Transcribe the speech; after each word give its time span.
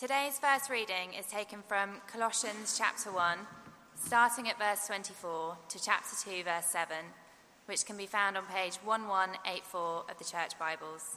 Today's 0.00 0.38
first 0.38 0.70
reading 0.70 1.12
is 1.12 1.26
taken 1.26 1.58
from 1.68 2.00
Colossians 2.10 2.74
chapter 2.78 3.12
1, 3.12 3.36
starting 4.02 4.48
at 4.48 4.58
verse 4.58 4.86
24 4.86 5.58
to 5.68 5.78
chapter 5.78 6.16
2, 6.24 6.42
verse 6.42 6.64
7, 6.64 6.96
which 7.66 7.84
can 7.84 7.98
be 7.98 8.06
found 8.06 8.38
on 8.38 8.46
page 8.46 8.76
1184 8.82 10.04
of 10.10 10.16
the 10.16 10.24
Church 10.24 10.58
Bibles. 10.58 11.16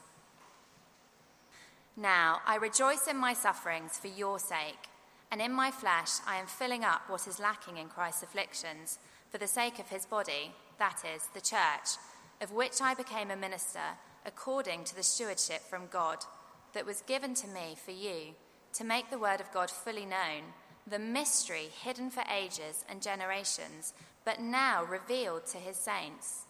Now, 1.95 2.41
I 2.45 2.57
rejoice 2.57 3.07
in 3.07 3.15
my 3.15 3.33
sufferings 3.33 3.97
for 3.97 4.09
your 4.09 4.37
sake, 4.37 4.89
and 5.31 5.41
in 5.41 5.53
my 5.53 5.71
flesh 5.71 6.19
I 6.27 6.35
am 6.35 6.47
filling 6.47 6.83
up 6.83 7.03
what 7.07 7.25
is 7.25 7.39
lacking 7.39 7.77
in 7.77 7.87
Christ's 7.87 8.23
afflictions 8.23 8.99
for 9.29 9.37
the 9.37 9.47
sake 9.47 9.79
of 9.79 9.91
his 9.91 10.05
body, 10.05 10.51
that 10.77 11.03
is, 11.15 11.29
the 11.33 11.39
church, 11.39 11.95
of 12.41 12.51
which 12.51 12.81
I 12.81 12.95
became 12.95 13.31
a 13.31 13.37
minister 13.37 13.95
according 14.25 14.83
to 14.83 14.95
the 14.95 15.03
stewardship 15.03 15.61
from 15.61 15.87
God 15.89 16.25
that 16.73 16.85
was 16.85 17.01
given 17.03 17.33
to 17.35 17.47
me 17.47 17.77
for 17.81 17.91
you 17.91 18.33
to 18.73 18.83
make 18.83 19.09
the 19.09 19.19
word 19.19 19.39
of 19.39 19.51
God 19.51 19.69
fully 19.69 20.05
known, 20.05 20.53
the 20.85 20.99
mystery 20.99 21.69
hidden 21.81 22.09
for 22.09 22.23
ages 22.31 22.83
and 22.89 23.01
generations, 23.01 23.93
but 24.25 24.39
now 24.39 24.83
revealed 24.83 25.45
to 25.47 25.57
his 25.57 25.77
saints. 25.77 26.45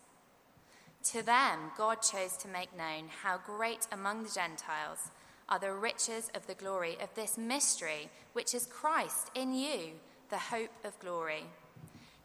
To 1.11 1.21
them, 1.21 1.71
God 1.77 2.01
chose 2.01 2.37
to 2.37 2.47
make 2.47 2.75
known 2.75 3.09
how 3.23 3.37
great 3.45 3.87
among 3.91 4.23
the 4.23 4.31
Gentiles 4.33 5.11
are 5.49 5.59
the 5.59 5.73
riches 5.73 6.31
of 6.33 6.47
the 6.47 6.53
glory 6.53 6.97
of 7.01 7.13
this 7.13 7.37
mystery, 7.37 8.09
which 8.31 8.55
is 8.55 8.65
Christ 8.65 9.29
in 9.35 9.53
you, 9.53 9.99
the 10.29 10.37
hope 10.37 10.71
of 10.85 10.97
glory. 10.99 11.43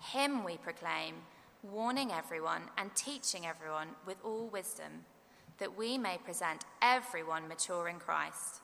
Him 0.01 0.45
we 0.45 0.57
proclaim, 0.57 1.17
warning 1.65 2.13
everyone 2.13 2.63
and 2.79 2.95
teaching 2.95 3.45
everyone 3.45 3.89
with 4.07 4.17
all 4.25 4.47
wisdom, 4.47 5.05
that 5.59 5.77
we 5.77 5.99
may 5.99 6.17
present 6.19 6.65
everyone 6.81 7.49
mature 7.49 7.89
in 7.89 7.99
Christ. 7.99 8.61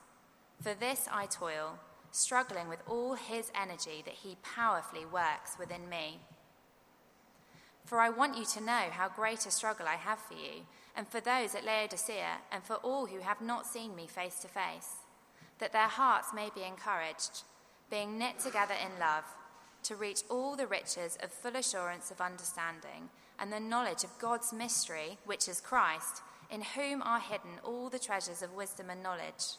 For 0.65 0.73
this 0.73 1.07
I 1.13 1.27
toil, 1.27 1.79
struggling 2.11 2.71
with 2.71 2.81
all 2.89 3.17
his 3.17 3.53
energy 3.55 4.03
that 4.07 4.15
he 4.15 4.39
powerfully 4.43 5.05
works 5.05 5.59
within 5.59 5.91
me. 5.91 6.21
For 7.85 8.01
I 8.01 8.09
want 8.09 8.39
you 8.39 8.47
to 8.47 8.63
know 8.63 8.89
how 8.91 9.11
great 9.11 9.45
a 9.45 9.51
struggle 9.51 9.87
I 9.87 9.97
have 9.97 10.19
for 10.19 10.33
you, 10.33 10.63
and 10.97 11.07
for 11.07 11.21
those 11.21 11.55
at 11.55 11.67
Laodicea, 11.67 12.39
and 12.51 12.65
for 12.65 12.77
all 12.77 13.05
who 13.05 13.19
have 13.19 13.43
not 13.43 13.67
seen 13.67 13.95
me 13.95 14.07
face 14.07 14.39
to 14.39 14.49
face, 14.49 15.03
that 15.59 15.75
their 15.75 15.89
hearts 15.89 16.29
may 16.35 16.49
be 16.55 16.63
encouraged, 16.63 17.43
being 17.91 18.19
knit 18.19 18.39
together 18.39 18.73
in 18.73 18.99
love, 18.99 19.25
to 19.83 19.97
reach 19.97 20.23
all 20.31 20.57
the 20.57 20.67
riches 20.67 21.19
of 21.23 21.31
full 21.31 21.57
assurance 21.57 22.11
of 22.11 22.23
understanding, 22.23 23.11
and 23.39 23.53
the 23.53 23.61
knowledge 23.61 24.03
of 24.03 24.19
God's 24.19 24.51
mystery, 24.51 25.19
which 25.27 25.47
is 25.47 25.61
Christ, 25.61 26.23
in 26.51 26.63
whom 26.63 27.03
are 27.03 27.21
hidden 27.21 27.61
all 27.63 27.91
the 27.91 27.99
treasures 27.99 28.41
of 28.41 28.55
wisdom 28.55 28.89
and 28.89 29.03
knowledge. 29.03 29.59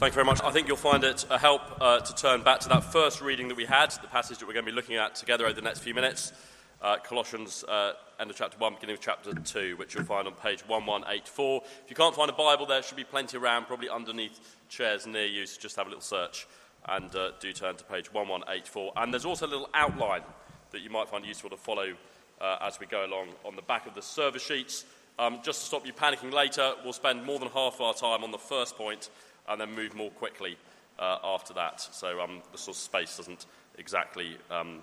Thank 0.00 0.12
you 0.12 0.14
very 0.14 0.24
much. 0.24 0.42
I 0.42 0.50
think 0.50 0.66
you'll 0.66 0.78
find 0.78 1.04
it 1.04 1.26
a 1.28 1.36
help 1.36 1.60
uh, 1.78 2.00
to 2.00 2.14
turn 2.14 2.42
back 2.42 2.60
to 2.60 2.70
that 2.70 2.84
first 2.84 3.20
reading 3.20 3.48
that 3.48 3.56
we 3.58 3.66
had, 3.66 3.90
the 3.90 4.08
passage 4.08 4.38
that 4.38 4.48
we're 4.48 4.54
going 4.54 4.64
to 4.64 4.72
be 4.72 4.74
looking 4.74 4.96
at 4.96 5.14
together 5.14 5.44
over 5.44 5.52
the 5.52 5.60
next 5.60 5.80
few 5.80 5.92
minutes. 5.92 6.32
Uh, 6.80 6.96
Colossians, 6.96 7.64
uh, 7.64 7.92
end 8.18 8.30
of 8.30 8.34
chapter 8.36 8.56
1, 8.56 8.76
beginning 8.76 8.94
of 8.94 9.02
chapter 9.02 9.34
2, 9.34 9.76
which 9.76 9.94
you'll 9.94 10.04
find 10.04 10.26
on 10.26 10.32
page 10.32 10.66
1184. 10.66 11.62
If 11.84 11.90
you 11.90 11.96
can't 11.96 12.16
find 12.16 12.30
a 12.30 12.32
Bible, 12.32 12.64
there 12.64 12.82
should 12.82 12.96
be 12.96 13.04
plenty 13.04 13.36
around, 13.36 13.66
probably 13.66 13.90
underneath 13.90 14.56
chairs 14.70 15.06
near 15.06 15.26
you, 15.26 15.44
so 15.44 15.60
just 15.60 15.76
have 15.76 15.84
a 15.84 15.90
little 15.90 16.00
search 16.00 16.46
and 16.88 17.14
uh, 17.14 17.32
do 17.38 17.52
turn 17.52 17.76
to 17.76 17.84
page 17.84 18.10
1184. 18.10 18.92
And 18.96 19.12
there's 19.12 19.26
also 19.26 19.46
a 19.46 19.48
little 19.48 19.68
outline 19.74 20.22
that 20.70 20.80
you 20.80 20.88
might 20.88 21.10
find 21.10 21.26
useful 21.26 21.50
to 21.50 21.58
follow 21.58 21.92
uh, 22.40 22.56
as 22.62 22.80
we 22.80 22.86
go 22.86 23.04
along 23.04 23.28
on 23.44 23.54
the 23.54 23.60
back 23.60 23.86
of 23.86 23.94
the 23.94 24.00
service 24.00 24.42
sheets. 24.42 24.86
Um, 25.18 25.40
just 25.42 25.60
to 25.60 25.66
stop 25.66 25.86
you 25.86 25.92
panicking 25.92 26.32
later, 26.32 26.72
we'll 26.84 26.94
spend 26.94 27.22
more 27.22 27.38
than 27.38 27.48
half 27.48 27.82
our 27.82 27.92
time 27.92 28.24
on 28.24 28.30
the 28.30 28.38
first 28.38 28.78
point 28.78 29.10
and 29.50 29.60
then 29.60 29.74
move 29.74 29.94
more 29.94 30.10
quickly 30.10 30.56
uh, 30.98 31.18
after 31.24 31.52
that. 31.54 31.80
So 31.80 32.20
um, 32.20 32.42
the 32.52 32.58
sort 32.58 32.76
of 32.76 32.80
space 32.80 33.16
doesn't 33.16 33.46
exactly 33.78 34.36
um, 34.50 34.78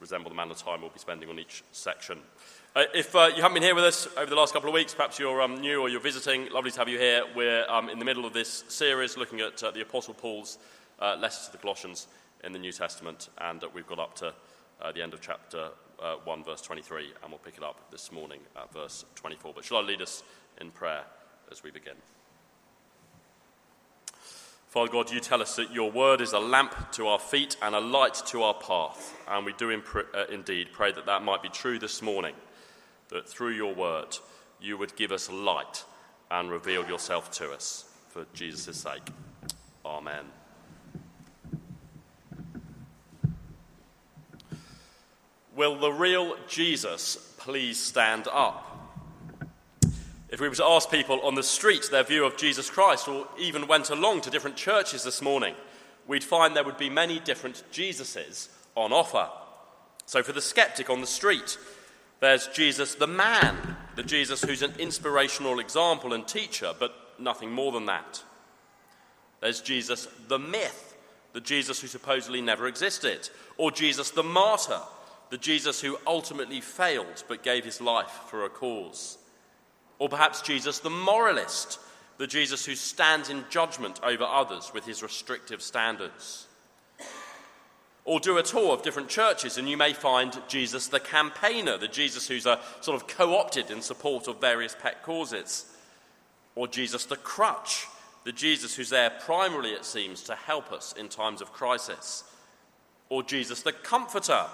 resemble 0.00 0.30
the 0.30 0.34
amount 0.34 0.50
of 0.50 0.58
time 0.58 0.80
we'll 0.80 0.90
be 0.90 0.98
spending 0.98 1.28
on 1.28 1.38
each 1.38 1.62
section. 1.72 2.18
Uh, 2.74 2.84
if 2.94 3.14
uh, 3.14 3.30
you 3.34 3.42
haven't 3.42 3.54
been 3.54 3.62
here 3.62 3.74
with 3.74 3.84
us 3.84 4.06
over 4.16 4.28
the 4.28 4.36
last 4.36 4.52
couple 4.52 4.68
of 4.68 4.74
weeks, 4.74 4.94
perhaps 4.94 5.18
you're 5.18 5.40
um, 5.40 5.60
new 5.60 5.80
or 5.80 5.88
you're 5.88 6.00
visiting, 6.00 6.50
lovely 6.50 6.70
to 6.70 6.78
have 6.78 6.88
you 6.88 6.98
here. 6.98 7.22
We're 7.34 7.68
um, 7.70 7.88
in 7.88 7.98
the 7.98 8.04
middle 8.04 8.26
of 8.26 8.32
this 8.32 8.64
series 8.68 9.16
looking 9.16 9.40
at 9.40 9.62
uh, 9.62 9.70
the 9.70 9.82
Apostle 9.82 10.14
Paul's 10.14 10.58
uh, 11.00 11.16
letter 11.16 11.38
to 11.46 11.52
the 11.52 11.58
Colossians 11.58 12.06
in 12.44 12.52
the 12.52 12.58
New 12.58 12.72
Testament, 12.72 13.28
and 13.38 13.62
uh, 13.64 13.68
we've 13.74 13.86
got 13.86 13.98
up 13.98 14.14
to 14.16 14.34
the 14.94 15.02
end 15.02 15.14
of 15.14 15.22
chapter 15.22 15.70
1, 16.24 16.44
verse 16.44 16.60
23, 16.60 17.12
and 17.22 17.30
we'll 17.30 17.38
pick 17.38 17.56
it 17.56 17.64
up 17.64 17.90
this 17.90 18.12
morning 18.12 18.40
at 18.56 18.70
verse 18.72 19.06
24. 19.14 19.54
But 19.54 19.64
shall 19.64 19.78
I 19.78 19.80
lead 19.80 20.02
us 20.02 20.22
in 20.60 20.70
prayer 20.70 21.02
as 21.50 21.62
we 21.62 21.70
begin? 21.70 21.94
Father 24.68 24.90
God, 24.90 25.10
you 25.10 25.20
tell 25.20 25.40
us 25.40 25.56
that 25.56 25.72
your 25.72 25.90
word 25.90 26.20
is 26.20 26.32
a 26.32 26.38
lamp 26.38 26.92
to 26.92 27.06
our 27.06 27.18
feet 27.18 27.56
and 27.62 27.74
a 27.74 27.80
light 27.80 28.20
to 28.26 28.42
our 28.42 28.54
path. 28.54 29.14
And 29.28 29.46
we 29.46 29.52
do 29.54 29.70
uh, 29.72 30.24
indeed 30.30 30.68
pray 30.72 30.92
that 30.92 31.06
that 31.06 31.22
might 31.22 31.42
be 31.42 31.48
true 31.48 31.78
this 31.78 32.02
morning, 32.02 32.34
that 33.08 33.28
through 33.28 33.52
your 33.52 33.74
word 33.74 34.18
you 34.60 34.76
would 34.76 34.96
give 34.96 35.12
us 35.12 35.30
light 35.30 35.84
and 36.30 36.50
reveal 36.50 36.86
yourself 36.86 37.30
to 37.32 37.52
us. 37.52 37.84
For 38.08 38.26
Jesus' 38.34 38.78
sake. 38.78 39.08
Amen. 39.84 40.24
Will 45.54 45.78
the 45.78 45.92
real 45.92 46.36
Jesus 46.48 47.34
please 47.38 47.80
stand 47.80 48.28
up? 48.30 48.65
If 50.28 50.40
we 50.40 50.48
were 50.48 50.54
to 50.56 50.64
ask 50.64 50.90
people 50.90 51.20
on 51.20 51.36
the 51.36 51.42
street 51.42 51.88
their 51.90 52.02
view 52.02 52.24
of 52.24 52.36
Jesus 52.36 52.68
Christ, 52.68 53.06
or 53.06 53.28
even 53.38 53.68
went 53.68 53.90
along 53.90 54.22
to 54.22 54.30
different 54.30 54.56
churches 54.56 55.04
this 55.04 55.22
morning, 55.22 55.54
we'd 56.06 56.24
find 56.24 56.56
there 56.56 56.64
would 56.64 56.78
be 56.78 56.90
many 56.90 57.20
different 57.20 57.62
Jesuses 57.70 58.48
on 58.74 58.92
offer. 58.92 59.28
So, 60.04 60.22
for 60.22 60.32
the 60.32 60.42
skeptic 60.42 60.90
on 60.90 61.00
the 61.00 61.06
street, 61.06 61.58
there's 62.20 62.48
Jesus 62.48 62.96
the 62.96 63.06
man, 63.06 63.76
the 63.94 64.02
Jesus 64.02 64.42
who's 64.42 64.62
an 64.62 64.74
inspirational 64.78 65.60
example 65.60 66.12
and 66.12 66.26
teacher, 66.26 66.72
but 66.78 66.92
nothing 67.18 67.52
more 67.52 67.70
than 67.70 67.86
that. 67.86 68.22
There's 69.40 69.60
Jesus 69.60 70.08
the 70.26 70.38
myth, 70.38 70.96
the 71.34 71.40
Jesus 71.40 71.80
who 71.80 71.86
supposedly 71.86 72.40
never 72.40 72.66
existed, 72.66 73.28
or 73.58 73.70
Jesus 73.70 74.10
the 74.10 74.24
martyr, 74.24 74.80
the 75.30 75.38
Jesus 75.38 75.80
who 75.80 75.98
ultimately 76.06 76.60
failed 76.60 77.22
but 77.28 77.44
gave 77.44 77.64
his 77.64 77.80
life 77.80 78.20
for 78.28 78.44
a 78.44 78.48
cause. 78.48 79.18
Or 79.98 80.08
perhaps 80.08 80.42
Jesus 80.42 80.78
the 80.78 80.90
moralist, 80.90 81.78
the 82.18 82.26
Jesus 82.26 82.64
who 82.64 82.74
stands 82.74 83.30
in 83.30 83.44
judgment 83.50 84.00
over 84.02 84.24
others 84.24 84.72
with 84.74 84.84
his 84.84 85.02
restrictive 85.02 85.62
standards. 85.62 86.46
Or 88.04 88.20
do 88.20 88.38
a 88.38 88.42
tour 88.42 88.72
of 88.72 88.82
different 88.82 89.08
churches 89.08 89.58
and 89.58 89.68
you 89.68 89.76
may 89.76 89.92
find 89.92 90.40
Jesus 90.48 90.86
the 90.86 91.00
campaigner, 91.00 91.76
the 91.76 91.88
Jesus 91.88 92.28
who's 92.28 92.46
a 92.46 92.60
sort 92.80 93.00
of 93.00 93.08
co 93.08 93.36
opted 93.36 93.70
in 93.70 93.82
support 93.82 94.28
of 94.28 94.40
various 94.40 94.76
pet 94.80 95.02
causes. 95.02 95.66
Or 96.54 96.68
Jesus 96.68 97.04
the 97.04 97.16
crutch, 97.16 97.86
the 98.24 98.32
Jesus 98.32 98.76
who's 98.76 98.90
there 98.90 99.10
primarily, 99.10 99.70
it 99.70 99.84
seems, 99.84 100.22
to 100.24 100.34
help 100.34 100.72
us 100.72 100.94
in 100.98 101.08
times 101.08 101.40
of 101.40 101.52
crisis. 101.52 102.22
Or 103.08 103.22
Jesus 103.22 103.62
the 103.62 103.72
comforter, 103.72 104.46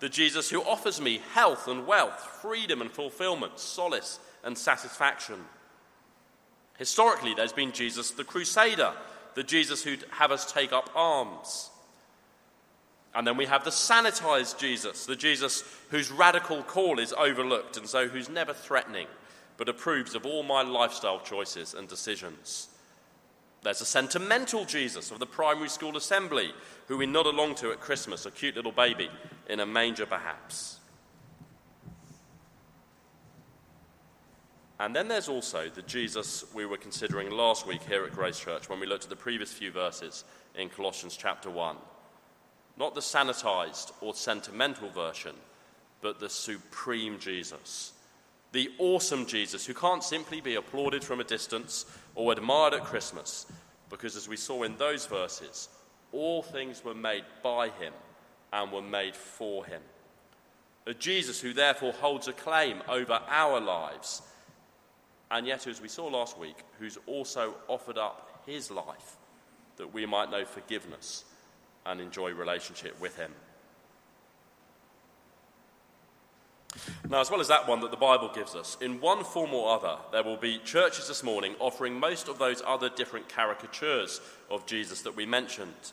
the 0.00 0.08
Jesus 0.08 0.50
who 0.50 0.62
offers 0.62 1.00
me 1.00 1.20
health 1.32 1.66
and 1.66 1.86
wealth, 1.86 2.38
freedom 2.42 2.80
and 2.82 2.90
fulfillment, 2.90 3.58
solace 3.58 4.20
and 4.44 4.56
satisfaction. 4.56 5.36
Historically, 6.78 7.34
there's 7.34 7.52
been 7.52 7.72
Jesus 7.72 8.12
the 8.12 8.24
Crusader, 8.24 8.92
the 9.34 9.42
Jesus 9.42 9.82
who'd 9.82 10.04
have 10.10 10.30
us 10.30 10.50
take 10.50 10.72
up 10.72 10.90
arms. 10.94 11.70
And 13.14 13.26
then 13.26 13.36
we 13.36 13.46
have 13.46 13.64
the 13.64 13.70
sanitized 13.70 14.58
Jesus, 14.58 15.06
the 15.06 15.16
Jesus 15.16 15.64
whose 15.90 16.10
radical 16.10 16.62
call 16.62 16.98
is 16.98 17.12
overlooked 17.12 17.76
and 17.76 17.88
so 17.88 18.06
who's 18.06 18.28
never 18.28 18.52
threatening, 18.52 19.08
but 19.56 19.68
approves 19.68 20.14
of 20.14 20.24
all 20.24 20.42
my 20.42 20.62
lifestyle 20.62 21.20
choices 21.20 21.74
and 21.74 21.88
decisions. 21.88 22.68
There's 23.62 23.80
a 23.80 23.86
sentimental 23.86 24.64
Jesus 24.64 25.10
of 25.10 25.18
the 25.18 25.26
primary 25.26 25.68
school 25.68 25.96
assembly, 25.96 26.52
who 26.86 26.96
we 26.96 27.06
nod 27.06 27.26
along 27.26 27.56
to 27.56 27.72
at 27.72 27.80
Christmas, 27.80 28.24
a 28.24 28.30
cute 28.30 28.54
little 28.54 28.72
baby 28.72 29.10
in 29.48 29.58
a 29.58 29.66
manger 29.66 30.06
perhaps. 30.06 30.77
And 34.80 34.94
then 34.94 35.08
there's 35.08 35.28
also 35.28 35.68
the 35.68 35.82
Jesus 35.82 36.44
we 36.54 36.64
were 36.64 36.76
considering 36.76 37.30
last 37.30 37.66
week 37.66 37.82
here 37.82 38.04
at 38.04 38.12
Grace 38.12 38.38
Church 38.38 38.68
when 38.68 38.78
we 38.78 38.86
looked 38.86 39.04
at 39.04 39.10
the 39.10 39.16
previous 39.16 39.52
few 39.52 39.72
verses 39.72 40.24
in 40.54 40.68
Colossians 40.68 41.16
chapter 41.16 41.50
1. 41.50 41.76
Not 42.76 42.94
the 42.94 43.00
sanitized 43.00 43.92
or 44.00 44.14
sentimental 44.14 44.88
version, 44.88 45.34
but 46.00 46.20
the 46.20 46.28
supreme 46.28 47.18
Jesus. 47.18 47.92
The 48.52 48.70
awesome 48.78 49.26
Jesus 49.26 49.66
who 49.66 49.74
can't 49.74 50.04
simply 50.04 50.40
be 50.40 50.54
applauded 50.54 51.02
from 51.02 51.18
a 51.18 51.24
distance 51.24 51.84
or 52.14 52.32
admired 52.32 52.74
at 52.74 52.84
Christmas, 52.84 53.46
because 53.90 54.14
as 54.14 54.28
we 54.28 54.36
saw 54.36 54.62
in 54.62 54.76
those 54.76 55.06
verses, 55.06 55.68
all 56.12 56.42
things 56.42 56.84
were 56.84 56.94
made 56.94 57.24
by 57.42 57.68
him 57.68 57.92
and 58.52 58.70
were 58.70 58.80
made 58.80 59.16
for 59.16 59.64
him. 59.66 59.82
A 60.86 60.94
Jesus 60.94 61.40
who 61.40 61.52
therefore 61.52 61.92
holds 61.92 62.28
a 62.28 62.32
claim 62.32 62.82
over 62.88 63.20
our 63.28 63.60
lives, 63.60 64.22
and 65.30 65.46
yet, 65.46 65.66
as 65.66 65.80
we 65.80 65.88
saw 65.88 66.06
last 66.06 66.38
week, 66.38 66.56
who's 66.78 66.98
also 67.06 67.54
offered 67.68 67.98
up 67.98 68.42
his 68.46 68.70
life 68.70 69.16
that 69.76 69.92
we 69.92 70.06
might 70.06 70.30
know 70.30 70.44
forgiveness 70.44 71.24
and 71.84 72.00
enjoy 72.00 72.32
relationship 72.32 72.98
with 73.00 73.16
him. 73.16 73.32
Now, 77.08 77.20
as 77.20 77.30
well 77.30 77.40
as 77.40 77.48
that 77.48 77.66
one 77.66 77.80
that 77.80 77.90
the 77.90 77.96
Bible 77.96 78.30
gives 78.34 78.54
us, 78.54 78.76
in 78.80 79.00
one 79.00 79.24
form 79.24 79.54
or 79.54 79.74
other, 79.74 79.96
there 80.12 80.22
will 80.22 80.36
be 80.36 80.58
churches 80.64 81.08
this 81.08 81.22
morning 81.22 81.54
offering 81.58 81.98
most 81.98 82.28
of 82.28 82.38
those 82.38 82.62
other 82.66 82.90
different 82.90 83.28
caricatures 83.28 84.20
of 84.50 84.66
Jesus 84.66 85.02
that 85.02 85.16
we 85.16 85.24
mentioned. 85.24 85.92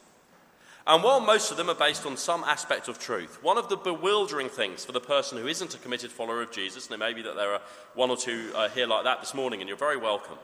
And 0.87 1.01
while 1.01 1.19
most 1.19 1.49
of 1.49 1.57
them 1.57 1.69
are 1.69 1.75
based 1.75 2.05
on 2.05 2.15
some 2.15 2.43
aspect 2.43 2.87
of 2.87 2.99
truth, 2.99 3.39
one 3.41 3.57
of 3.57 3.69
the 3.69 3.77
bewildering 3.77 4.49
things 4.49 4.85
for 4.85 4.91
the 4.91 5.01
person 5.01 5.37
who 5.37 5.47
isn't 5.47 5.73
a 5.73 5.79
committed 5.79 6.11
follower 6.11 6.43
of 6.43 6.51
Jesus, 6.51 6.85
and 6.85 6.93
it 6.93 7.03
may 7.03 7.13
be 7.13 7.23
that 7.23 7.35
there 7.35 7.53
are 7.53 7.61
one 7.95 8.11
or 8.11 8.17
two 8.17 8.51
uh, 8.53 8.69
here 8.69 8.85
like 8.85 9.03
that 9.03 9.19
this 9.19 9.33
morning, 9.33 9.61
and 9.61 9.67
you're 9.67 9.77
very 9.77 9.97
welcome, 9.97 10.37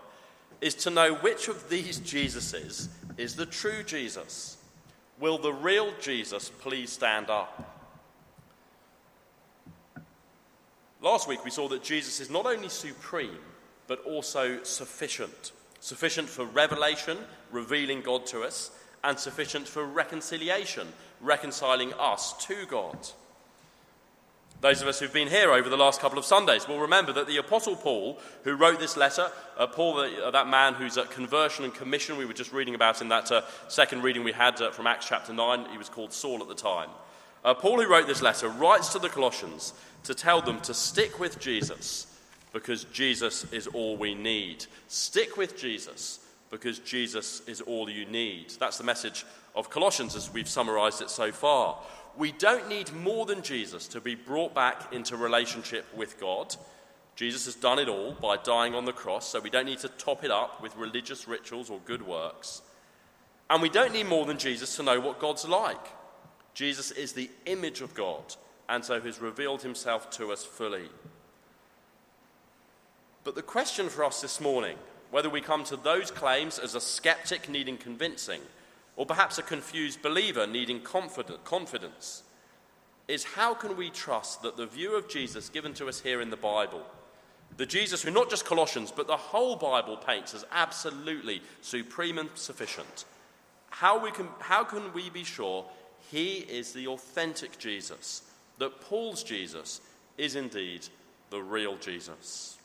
is 0.59 0.73
to 0.73 0.89
know 0.89 1.13
which 1.15 1.47
of 1.47 1.69
these 1.69 1.99
Jesuses 1.99 2.87
is 3.17 3.35
the 3.35 3.45
true 3.45 3.83
Jesus. 3.83 4.57
Will 5.19 5.37
the 5.37 5.53
real 5.53 5.93
Jesus 6.01 6.49
please 6.49 6.91
stand 6.91 7.29
up? 7.29 7.77
Last 11.01 11.27
week 11.27 11.45
we 11.45 11.51
saw 11.51 11.67
that 11.67 11.83
Jesus 11.83 12.19
is 12.19 12.31
not 12.31 12.47
only 12.47 12.69
supreme, 12.69 13.37
but 13.85 14.03
also 14.05 14.63
sufficient. 14.63 15.51
Sufficient 15.79 16.29
for 16.29 16.45
revelation, 16.45 17.17
revealing 17.51 18.01
God 18.01 18.25
to 18.27 18.41
us, 18.41 18.71
and 19.03 19.17
sufficient 19.17 19.67
for 19.67 19.85
reconciliation, 19.85 20.87
reconciling 21.19 21.93
us 21.93 22.33
to 22.45 22.65
God. 22.67 22.97
Those 24.61 24.83
of 24.83 24.87
us 24.87 24.99
who've 24.99 25.11
been 25.11 25.27
here 25.27 25.51
over 25.51 25.69
the 25.69 25.77
last 25.77 26.01
couple 26.01 26.19
of 26.19 26.25
Sundays 26.25 26.67
will 26.67 26.79
remember 26.79 27.11
that 27.13 27.25
the 27.25 27.37
Apostle 27.37 27.75
Paul, 27.75 28.19
who 28.43 28.53
wrote 28.53 28.79
this 28.79 28.95
letter, 28.95 29.31
uh, 29.57 29.65
Paul, 29.65 29.97
uh, 29.99 30.29
that 30.29 30.47
man 30.47 30.75
who's 30.75 30.99
at 30.99 31.09
conversion 31.09 31.65
and 31.65 31.73
commission, 31.73 32.15
we 32.15 32.25
were 32.25 32.33
just 32.33 32.53
reading 32.53 32.75
about 32.75 33.01
in 33.01 33.09
that 33.09 33.31
uh, 33.31 33.41
second 33.69 34.03
reading 34.03 34.23
we 34.23 34.33
had 34.33 34.61
uh, 34.61 34.69
from 34.69 34.85
Acts 34.85 35.07
chapter 35.07 35.33
9, 35.33 35.65
he 35.71 35.79
was 35.79 35.89
called 35.89 36.13
Saul 36.13 36.41
at 36.41 36.47
the 36.47 36.53
time. 36.53 36.89
Uh, 37.43 37.55
Paul, 37.55 37.81
who 37.81 37.89
wrote 37.89 38.05
this 38.05 38.21
letter, 38.21 38.49
writes 38.49 38.93
to 38.93 38.99
the 38.99 39.09
Colossians 39.09 39.73
to 40.03 40.13
tell 40.13 40.43
them 40.43 40.59
to 40.61 40.75
stick 40.75 41.19
with 41.19 41.39
Jesus 41.39 42.05
because 42.53 42.83
Jesus 42.85 43.51
is 43.51 43.65
all 43.65 43.97
we 43.97 44.13
need. 44.13 44.65
Stick 44.87 45.37
with 45.37 45.57
Jesus 45.57 46.19
because 46.51 46.79
Jesus 46.79 47.41
is 47.47 47.61
all 47.61 47.89
you 47.89 48.05
need. 48.05 48.51
That's 48.59 48.77
the 48.77 48.83
message 48.83 49.25
of 49.55 49.69
Colossians 49.69 50.15
as 50.15 50.31
we've 50.31 50.49
summarized 50.49 51.01
it 51.01 51.09
so 51.09 51.31
far. 51.31 51.79
We 52.17 52.33
don't 52.33 52.67
need 52.67 52.93
more 52.93 53.25
than 53.25 53.41
Jesus 53.41 53.87
to 53.89 54.01
be 54.01 54.15
brought 54.15 54.53
back 54.53 54.93
into 54.93 55.15
relationship 55.15 55.85
with 55.95 56.19
God. 56.19 56.55
Jesus 57.15 57.45
has 57.45 57.55
done 57.55 57.79
it 57.79 57.87
all 57.87 58.13
by 58.13 58.35
dying 58.37 58.75
on 58.75 58.85
the 58.85 58.93
cross, 58.93 59.29
so 59.29 59.39
we 59.39 59.49
don't 59.49 59.65
need 59.65 59.79
to 59.79 59.89
top 59.89 60.23
it 60.23 60.31
up 60.31 60.61
with 60.61 60.75
religious 60.75 61.27
rituals 61.27 61.69
or 61.69 61.79
good 61.85 62.05
works. 62.05 62.61
And 63.49 63.61
we 63.61 63.69
don't 63.69 63.93
need 63.93 64.07
more 64.07 64.25
than 64.25 64.37
Jesus 64.37 64.75
to 64.75 64.83
know 64.83 64.99
what 64.99 65.19
God's 65.19 65.47
like. 65.47 65.87
Jesus 66.53 66.91
is 66.91 67.13
the 67.13 67.29
image 67.45 67.81
of 67.81 67.93
God, 67.93 68.35
and 68.67 68.83
so 68.83 68.99
has 68.99 69.21
revealed 69.21 69.61
himself 69.61 70.09
to 70.11 70.31
us 70.31 70.43
fully. 70.43 70.89
But 73.23 73.35
the 73.35 73.41
question 73.41 73.87
for 73.87 74.03
us 74.03 74.21
this 74.21 74.41
morning, 74.41 74.77
whether 75.11 75.29
we 75.29 75.41
come 75.41 75.63
to 75.65 75.75
those 75.75 76.09
claims 76.09 76.57
as 76.57 76.73
a 76.73 76.81
skeptic 76.81 77.49
needing 77.49 77.77
convincing, 77.77 78.41
or 78.95 79.05
perhaps 79.05 79.37
a 79.37 79.43
confused 79.43 80.01
believer 80.01 80.47
needing 80.47 80.81
confidence, 80.81 82.23
is 83.07 83.23
how 83.23 83.53
can 83.53 83.75
we 83.75 83.89
trust 83.89 84.41
that 84.41 84.57
the 84.57 84.65
view 84.65 84.95
of 84.95 85.09
Jesus 85.09 85.49
given 85.49 85.73
to 85.73 85.87
us 85.87 85.99
here 86.01 86.21
in 86.21 86.29
the 86.29 86.37
Bible, 86.37 86.83
the 87.57 87.65
Jesus 87.65 88.01
who 88.01 88.11
not 88.11 88.29
just 88.29 88.45
Colossians, 88.45 88.91
but 88.91 89.07
the 89.07 89.17
whole 89.17 89.57
Bible 89.57 89.97
paints 89.97 90.33
as 90.33 90.45
absolutely 90.51 91.41
supreme 91.61 92.17
and 92.17 92.29
sufficient, 92.35 93.05
how, 93.69 94.01
we 94.01 94.11
can, 94.11 94.27
how 94.39 94.63
can 94.63 94.93
we 94.93 95.09
be 95.09 95.23
sure 95.23 95.65
he 96.09 96.39
is 96.39 96.71
the 96.71 96.87
authentic 96.87 97.57
Jesus, 97.57 98.23
that 98.59 98.79
Paul's 98.81 99.23
Jesus 99.23 99.81
is 100.17 100.35
indeed 100.35 100.87
the 101.29 101.41
real 101.41 101.75
Jesus. 101.77 102.57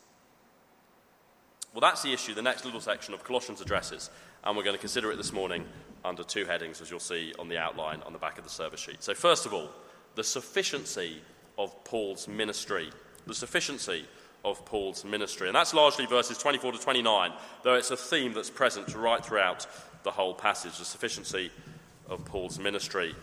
Well, 1.76 1.82
that's 1.82 2.00
the 2.00 2.14
issue, 2.14 2.32
the 2.32 2.40
next 2.40 2.64
little 2.64 2.80
section 2.80 3.12
of 3.12 3.22
Colossians 3.22 3.60
addresses, 3.60 4.08
and 4.42 4.56
we're 4.56 4.62
going 4.62 4.76
to 4.76 4.80
consider 4.80 5.12
it 5.12 5.16
this 5.16 5.30
morning 5.30 5.66
under 6.06 6.22
two 6.22 6.46
headings, 6.46 6.80
as 6.80 6.90
you'll 6.90 7.00
see 7.00 7.34
on 7.38 7.50
the 7.50 7.58
outline 7.58 8.00
on 8.06 8.14
the 8.14 8.18
back 8.18 8.38
of 8.38 8.44
the 8.44 8.50
service 8.50 8.80
sheet. 8.80 9.02
So, 9.02 9.12
first 9.12 9.44
of 9.44 9.52
all, 9.52 9.68
the 10.14 10.24
sufficiency 10.24 11.20
of 11.58 11.84
Paul's 11.84 12.28
ministry. 12.28 12.88
The 13.26 13.34
sufficiency 13.34 14.06
of 14.42 14.64
Paul's 14.64 15.04
ministry. 15.04 15.48
And 15.48 15.54
that's 15.54 15.74
largely 15.74 16.06
verses 16.06 16.38
24 16.38 16.72
to 16.72 16.78
29, 16.78 17.32
though 17.62 17.74
it's 17.74 17.90
a 17.90 17.96
theme 17.96 18.32
that's 18.32 18.48
present 18.48 18.94
right 18.94 19.22
throughout 19.22 19.66
the 20.02 20.12
whole 20.12 20.32
passage 20.32 20.78
the 20.78 20.84
sufficiency 20.86 21.50
of 22.08 22.24
Paul's 22.24 22.58
ministry. 22.58 23.14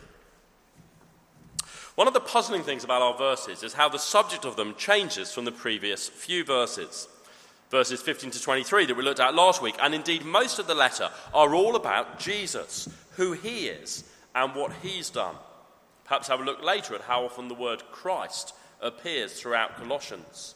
One 1.96 2.08
of 2.08 2.14
the 2.14 2.20
puzzling 2.20 2.62
things 2.62 2.84
about 2.84 3.02
our 3.02 3.18
verses 3.18 3.64
is 3.64 3.74
how 3.74 3.90
the 3.90 3.98
subject 3.98 4.46
of 4.46 4.58
them 4.58 4.76
changes 4.76 5.34
from 5.34 5.46
the 5.46 5.52
previous 5.52 6.08
few 6.08 6.44
verses. 6.44 7.08
Verses 7.74 8.04
15 8.04 8.30
to 8.30 8.40
23 8.40 8.86
that 8.86 8.96
we 8.96 9.02
looked 9.02 9.20
at 9.20 9.34
last 9.34 9.60
week, 9.60 9.74
and 9.82 9.96
indeed 9.96 10.24
most 10.24 10.60
of 10.60 10.68
the 10.68 10.76
letter, 10.76 11.10
are 11.34 11.56
all 11.56 11.76
about 11.76 12.20
Jesus, 12.20 12.88
who 13.14 13.32
he 13.32 13.66
is, 13.66 14.04
and 14.36 14.54
what 14.54 14.72
he's 14.84 15.10
done. 15.10 15.34
Perhaps 16.06 16.28
have 16.28 16.40
a 16.40 16.44
look 16.44 16.62
later 16.62 16.94
at 16.94 17.02
how 17.02 17.26
often 17.26 17.48
the 17.48 17.56
word 17.56 17.82
Christ 17.92 18.54
appears 18.80 19.34
throughout 19.34 19.78
Colossians. 19.78 20.54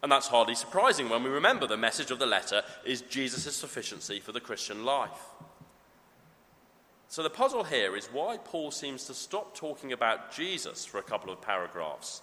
And 0.00 0.12
that's 0.12 0.28
hardly 0.28 0.54
surprising 0.54 1.08
when 1.08 1.24
we 1.24 1.28
remember 1.28 1.66
the 1.66 1.76
message 1.76 2.12
of 2.12 2.20
the 2.20 2.26
letter 2.26 2.62
is 2.84 3.00
Jesus' 3.00 3.56
sufficiency 3.56 4.20
for 4.20 4.30
the 4.30 4.38
Christian 4.38 4.84
life. 4.84 5.24
So 7.08 7.24
the 7.24 7.30
puzzle 7.30 7.64
here 7.64 7.96
is 7.96 8.06
why 8.06 8.36
Paul 8.36 8.70
seems 8.70 9.06
to 9.06 9.14
stop 9.14 9.56
talking 9.56 9.92
about 9.92 10.30
Jesus 10.30 10.84
for 10.84 10.98
a 10.98 11.02
couple 11.02 11.32
of 11.32 11.42
paragraphs 11.42 12.22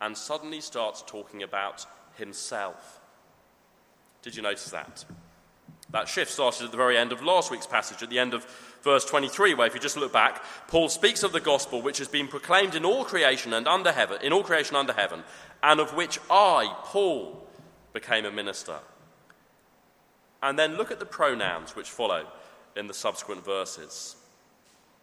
and 0.00 0.18
suddenly 0.18 0.60
starts 0.60 1.04
talking 1.06 1.44
about 1.44 1.86
himself. 2.16 3.02
Did 4.26 4.34
you 4.34 4.42
notice 4.42 4.70
that? 4.70 5.04
That 5.90 6.08
shift 6.08 6.32
started 6.32 6.64
at 6.64 6.72
the 6.72 6.76
very 6.76 6.98
end 6.98 7.12
of 7.12 7.22
last 7.22 7.52
week's 7.52 7.64
passage, 7.64 8.02
at 8.02 8.10
the 8.10 8.18
end 8.18 8.34
of 8.34 8.44
verse 8.82 9.04
23, 9.04 9.54
where 9.54 9.68
if 9.68 9.74
you 9.74 9.78
just 9.78 9.96
look 9.96 10.12
back, 10.12 10.42
Paul 10.66 10.88
speaks 10.88 11.22
of 11.22 11.30
the 11.30 11.38
gospel 11.38 11.80
which 11.80 11.98
has 11.98 12.08
been 12.08 12.26
proclaimed 12.26 12.74
in 12.74 12.84
all 12.84 13.04
creation 13.04 13.52
and 13.52 13.68
under 13.68 13.92
heaven, 13.92 14.18
in 14.22 14.32
all 14.32 14.42
creation 14.42 14.74
under 14.74 14.94
heaven, 14.94 15.22
and 15.62 15.78
of 15.78 15.94
which 15.94 16.18
I, 16.28 16.74
Paul, 16.82 17.46
became 17.92 18.24
a 18.24 18.32
minister. 18.32 18.80
And 20.42 20.58
then 20.58 20.76
look 20.76 20.90
at 20.90 20.98
the 20.98 21.06
pronouns 21.06 21.76
which 21.76 21.88
follow 21.88 22.26
in 22.74 22.88
the 22.88 22.94
subsequent 22.94 23.44
verses. 23.44 24.16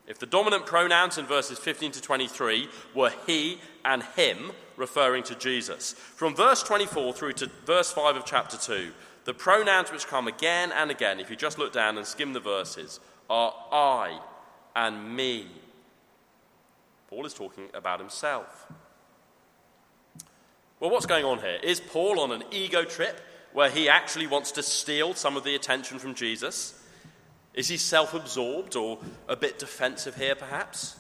If 0.06 0.20
the 0.20 0.26
dominant 0.26 0.66
pronouns 0.66 1.18
in 1.18 1.26
verses 1.26 1.58
15 1.60 1.94
to 1.94 2.02
23 2.02 2.68
were 2.94 3.14
he 3.26 3.60
and 3.86 4.04
him, 4.18 4.52
referring 4.76 5.24
to 5.24 5.36
Jesus, 5.36 5.94
from 5.94 6.36
verse 6.36 6.62
24 6.62 7.14
through 7.14 7.34
to 7.34 7.50
verse 7.66 7.94
5 7.94 8.18
of 8.18 8.26
chapter 8.26 8.58
2, 8.58 8.92
the 9.26 9.34
pronouns 9.34 9.92
which 9.92 10.08
come 10.08 10.28
again 10.28 10.72
and 10.72 10.92
again, 10.92 11.20
if 11.20 11.30
you 11.30 11.36
just 11.36 11.58
look 11.58 11.74
down 11.74 11.98
and 11.98 12.06
skim 12.06 12.34
the 12.34 12.40
verses, 12.40 13.00
are 13.30 13.54
I 13.72 14.20
and 14.76 15.16
me. 15.16 15.48
Paul 17.10 17.26
is 17.26 17.34
talking 17.34 17.70
about 17.74 18.00
himself. 18.00 18.72
Well, 20.80 20.90
what's 20.90 21.06
going 21.06 21.24
on 21.24 21.40
here? 21.40 21.60
Is 21.64 21.80
Paul 21.80 22.20
on 22.20 22.32
an 22.32 22.44
ego 22.52 22.84
trip 22.84 23.22
where 23.54 23.70
he 23.70 23.88
actually 23.88 24.28
wants 24.28 24.52
to 24.54 24.64
steal 24.64 25.14
some 25.14 25.38
of 25.38 25.44
the 25.44 25.56
attention 25.56 26.00
from 26.00 26.16
Jesus? 26.16 26.80
Is 27.54 27.68
he 27.68 27.78
self 27.78 28.14
absorbed 28.14 28.76
or 28.76 29.00
a 29.28 29.36
bit 29.36 29.60
defensive 29.60 30.16
here, 30.16 30.36
perhaps? 30.36 30.98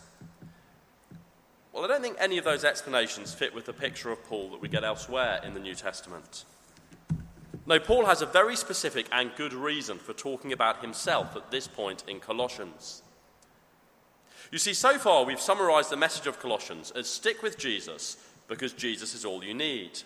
Well, 1.73 1.83
I 1.83 1.87
don't 1.87 2.03
think 2.03 2.17
any 2.19 2.37
of 2.37 2.45
those 2.45 2.63
explanations 2.63 3.33
fit 3.33 3.55
with 3.55 3.65
the 3.65 3.73
picture 3.73 4.11
of 4.11 4.23
Paul 4.25 4.51
that 4.51 4.61
we 4.61 4.69
get 4.69 4.83
elsewhere 4.83 5.41
in 5.43 5.55
the 5.55 5.59
New 5.59 5.73
Testament. 5.73 6.45
No, 7.65 7.79
Paul 7.79 8.05
has 8.05 8.21
a 8.21 8.25
very 8.25 8.55
specific 8.55 9.07
and 9.11 9.31
good 9.35 9.53
reason 9.53 9.97
for 9.97 10.13
talking 10.13 10.51
about 10.51 10.81
himself 10.81 11.35
at 11.35 11.49
this 11.49 11.67
point 11.67 12.03
in 12.07 12.19
Colossians. 12.19 13.03
You 14.51 14.59
see, 14.59 14.73
so 14.73 14.97
far 14.97 15.23
we've 15.23 15.39
summarized 15.39 15.89
the 15.89 15.97
message 15.97 16.27
of 16.27 16.39
Colossians 16.39 16.91
as 16.91 17.07
stick 17.07 17.41
with 17.41 17.57
Jesus 17.57 18.17
because 18.47 18.73
Jesus 18.73 19.15
is 19.15 19.23
all 19.23 19.43
you 19.43 19.53
need. 19.53 20.01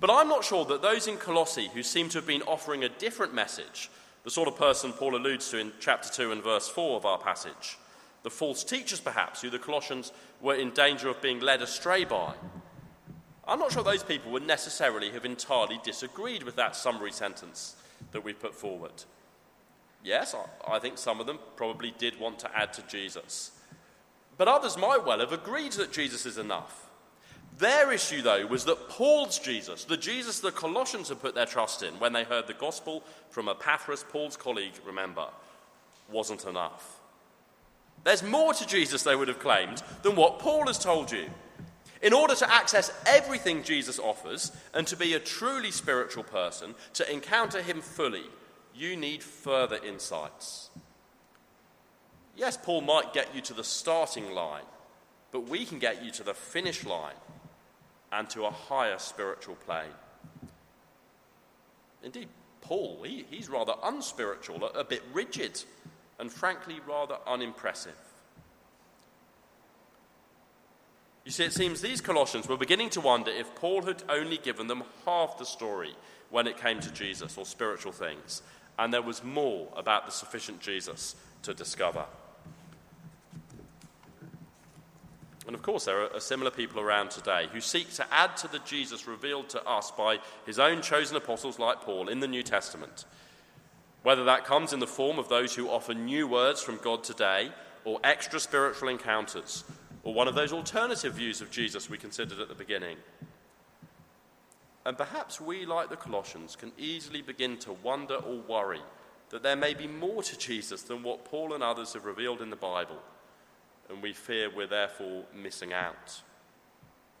But 0.00 0.10
I'm 0.10 0.28
not 0.28 0.44
sure 0.44 0.64
that 0.66 0.82
those 0.82 1.06
in 1.06 1.16
Colossae 1.16 1.70
who 1.72 1.82
seem 1.82 2.08
to 2.10 2.18
have 2.18 2.26
been 2.26 2.42
offering 2.42 2.82
a 2.84 2.88
different 2.88 3.32
message, 3.32 3.88
the 4.24 4.30
sort 4.30 4.48
of 4.48 4.56
person 4.56 4.92
Paul 4.92 5.16
alludes 5.16 5.48
to 5.50 5.58
in 5.58 5.72
chapter 5.78 6.10
2 6.12 6.32
and 6.32 6.42
verse 6.42 6.68
4 6.68 6.96
of 6.96 7.06
our 7.06 7.18
passage, 7.18 7.78
the 8.24 8.30
false 8.30 8.64
teachers 8.64 9.00
perhaps, 9.00 9.40
who 9.40 9.50
the 9.50 9.58
Colossians 9.58 10.12
were 10.40 10.56
in 10.56 10.70
danger 10.70 11.08
of 11.08 11.22
being 11.22 11.38
led 11.38 11.62
astray 11.62 12.04
by, 12.04 12.34
I'm 13.48 13.58
not 13.58 13.72
sure 13.72 13.84
those 13.84 14.02
people 14.02 14.32
would 14.32 14.46
necessarily 14.46 15.10
have 15.10 15.24
entirely 15.24 15.80
disagreed 15.84 16.42
with 16.42 16.56
that 16.56 16.74
summary 16.74 17.12
sentence 17.12 17.76
that 18.12 18.24
we 18.24 18.32
put 18.32 18.54
forward. 18.54 19.04
Yes, 20.02 20.34
I 20.66 20.78
think 20.78 20.98
some 20.98 21.20
of 21.20 21.26
them 21.26 21.38
probably 21.56 21.94
did 21.98 22.18
want 22.18 22.38
to 22.40 22.56
add 22.56 22.72
to 22.74 22.82
Jesus. 22.82 23.52
But 24.36 24.48
others 24.48 24.76
might 24.76 25.04
well 25.04 25.20
have 25.20 25.32
agreed 25.32 25.72
that 25.72 25.92
Jesus 25.92 26.26
is 26.26 26.38
enough. 26.38 26.90
Their 27.58 27.90
issue, 27.90 28.20
though, 28.20 28.46
was 28.46 28.66
that 28.66 28.88
Paul's 28.88 29.38
Jesus, 29.38 29.84
the 29.84 29.96
Jesus 29.96 30.40
the 30.40 30.52
Colossians 30.52 31.08
had 31.08 31.22
put 31.22 31.34
their 31.34 31.46
trust 31.46 31.82
in 31.82 31.94
when 31.94 32.12
they 32.12 32.24
heard 32.24 32.46
the 32.46 32.54
gospel 32.54 33.02
from 33.30 33.48
Epaphras, 33.48 34.04
Paul's 34.10 34.36
colleague, 34.36 34.74
remember, 34.84 35.26
wasn't 36.10 36.44
enough. 36.44 37.00
There's 38.04 38.22
more 38.22 38.52
to 38.52 38.66
Jesus, 38.66 39.02
they 39.02 39.16
would 39.16 39.28
have 39.28 39.38
claimed, 39.38 39.82
than 40.02 40.16
what 40.16 40.38
Paul 40.38 40.66
has 40.66 40.78
told 40.78 41.10
you. 41.10 41.30
In 42.02 42.12
order 42.12 42.34
to 42.34 42.52
access 42.52 42.92
everything 43.06 43.62
Jesus 43.62 43.98
offers 43.98 44.52
and 44.74 44.86
to 44.86 44.96
be 44.96 45.14
a 45.14 45.20
truly 45.20 45.70
spiritual 45.70 46.24
person, 46.24 46.74
to 46.94 47.10
encounter 47.10 47.62
him 47.62 47.80
fully, 47.80 48.24
you 48.74 48.96
need 48.96 49.22
further 49.22 49.78
insights. 49.84 50.70
Yes, 52.36 52.58
Paul 52.62 52.82
might 52.82 53.14
get 53.14 53.34
you 53.34 53.40
to 53.42 53.54
the 53.54 53.64
starting 53.64 54.32
line, 54.32 54.64
but 55.32 55.48
we 55.48 55.64
can 55.64 55.78
get 55.78 56.04
you 56.04 56.10
to 56.12 56.22
the 56.22 56.34
finish 56.34 56.84
line 56.84 57.14
and 58.12 58.28
to 58.30 58.44
a 58.44 58.50
higher 58.50 58.98
spiritual 58.98 59.54
plane. 59.54 59.94
Indeed, 62.02 62.28
Paul, 62.60 63.02
he, 63.04 63.24
he's 63.30 63.48
rather 63.48 63.74
unspiritual, 63.82 64.64
a, 64.64 64.80
a 64.80 64.84
bit 64.84 65.02
rigid, 65.12 65.62
and 66.18 66.30
frankly 66.30 66.76
rather 66.86 67.16
unimpressive. 67.26 67.96
You 71.26 71.32
see, 71.32 71.42
it 71.42 71.52
seems 71.52 71.80
these 71.80 72.00
Colossians 72.00 72.48
were 72.48 72.56
beginning 72.56 72.88
to 72.90 73.00
wonder 73.00 73.32
if 73.32 73.52
Paul 73.56 73.82
had 73.82 74.04
only 74.08 74.38
given 74.38 74.68
them 74.68 74.84
half 75.04 75.38
the 75.38 75.44
story 75.44 75.92
when 76.30 76.46
it 76.46 76.56
came 76.56 76.78
to 76.78 76.92
Jesus 76.92 77.36
or 77.36 77.44
spiritual 77.44 77.90
things, 77.90 78.42
and 78.78 78.94
there 78.94 79.02
was 79.02 79.24
more 79.24 79.66
about 79.76 80.06
the 80.06 80.12
sufficient 80.12 80.60
Jesus 80.60 81.16
to 81.42 81.52
discover. 81.52 82.04
And 85.48 85.56
of 85.56 85.62
course, 85.62 85.86
there 85.86 86.14
are 86.14 86.20
similar 86.20 86.52
people 86.52 86.80
around 86.80 87.10
today 87.10 87.48
who 87.52 87.60
seek 87.60 87.92
to 87.94 88.06
add 88.14 88.36
to 88.36 88.48
the 88.48 88.60
Jesus 88.60 89.08
revealed 89.08 89.48
to 89.48 89.64
us 89.64 89.90
by 89.90 90.18
his 90.44 90.60
own 90.60 90.80
chosen 90.80 91.16
apostles 91.16 91.58
like 91.58 91.80
Paul 91.80 92.08
in 92.08 92.20
the 92.20 92.28
New 92.28 92.44
Testament. 92.44 93.04
Whether 94.04 94.22
that 94.26 94.44
comes 94.44 94.72
in 94.72 94.78
the 94.78 94.86
form 94.86 95.18
of 95.18 95.28
those 95.28 95.56
who 95.56 95.70
offer 95.70 95.92
new 95.92 96.28
words 96.28 96.62
from 96.62 96.76
God 96.76 97.02
today 97.02 97.50
or 97.84 97.98
extra 98.04 98.38
spiritual 98.38 98.90
encounters 98.90 99.64
or 100.06 100.14
one 100.14 100.28
of 100.28 100.36
those 100.36 100.52
alternative 100.52 101.14
views 101.14 101.40
of 101.40 101.50
Jesus 101.50 101.90
we 101.90 101.98
considered 101.98 102.38
at 102.38 102.46
the 102.46 102.54
beginning. 102.54 102.96
And 104.84 104.96
perhaps 104.96 105.40
we, 105.40 105.66
like 105.66 105.90
the 105.90 105.96
Colossians, 105.96 106.54
can 106.54 106.70
easily 106.78 107.22
begin 107.22 107.56
to 107.58 107.72
wonder 107.72 108.14
or 108.14 108.36
worry 108.36 108.82
that 109.30 109.42
there 109.42 109.56
may 109.56 109.74
be 109.74 109.88
more 109.88 110.22
to 110.22 110.38
Jesus 110.38 110.82
than 110.82 111.02
what 111.02 111.24
Paul 111.24 111.54
and 111.54 111.62
others 111.64 111.94
have 111.94 112.04
revealed 112.04 112.40
in 112.40 112.50
the 112.50 112.56
Bible, 112.56 113.02
and 113.90 114.00
we 114.00 114.12
fear 114.12 114.48
we're 114.48 114.68
therefore 114.68 115.24
missing 115.34 115.72
out. 115.72 116.22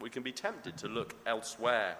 We 0.00 0.08
can 0.08 0.22
be 0.22 0.30
tempted 0.30 0.78
to 0.78 0.86
look 0.86 1.16
elsewhere. 1.26 1.96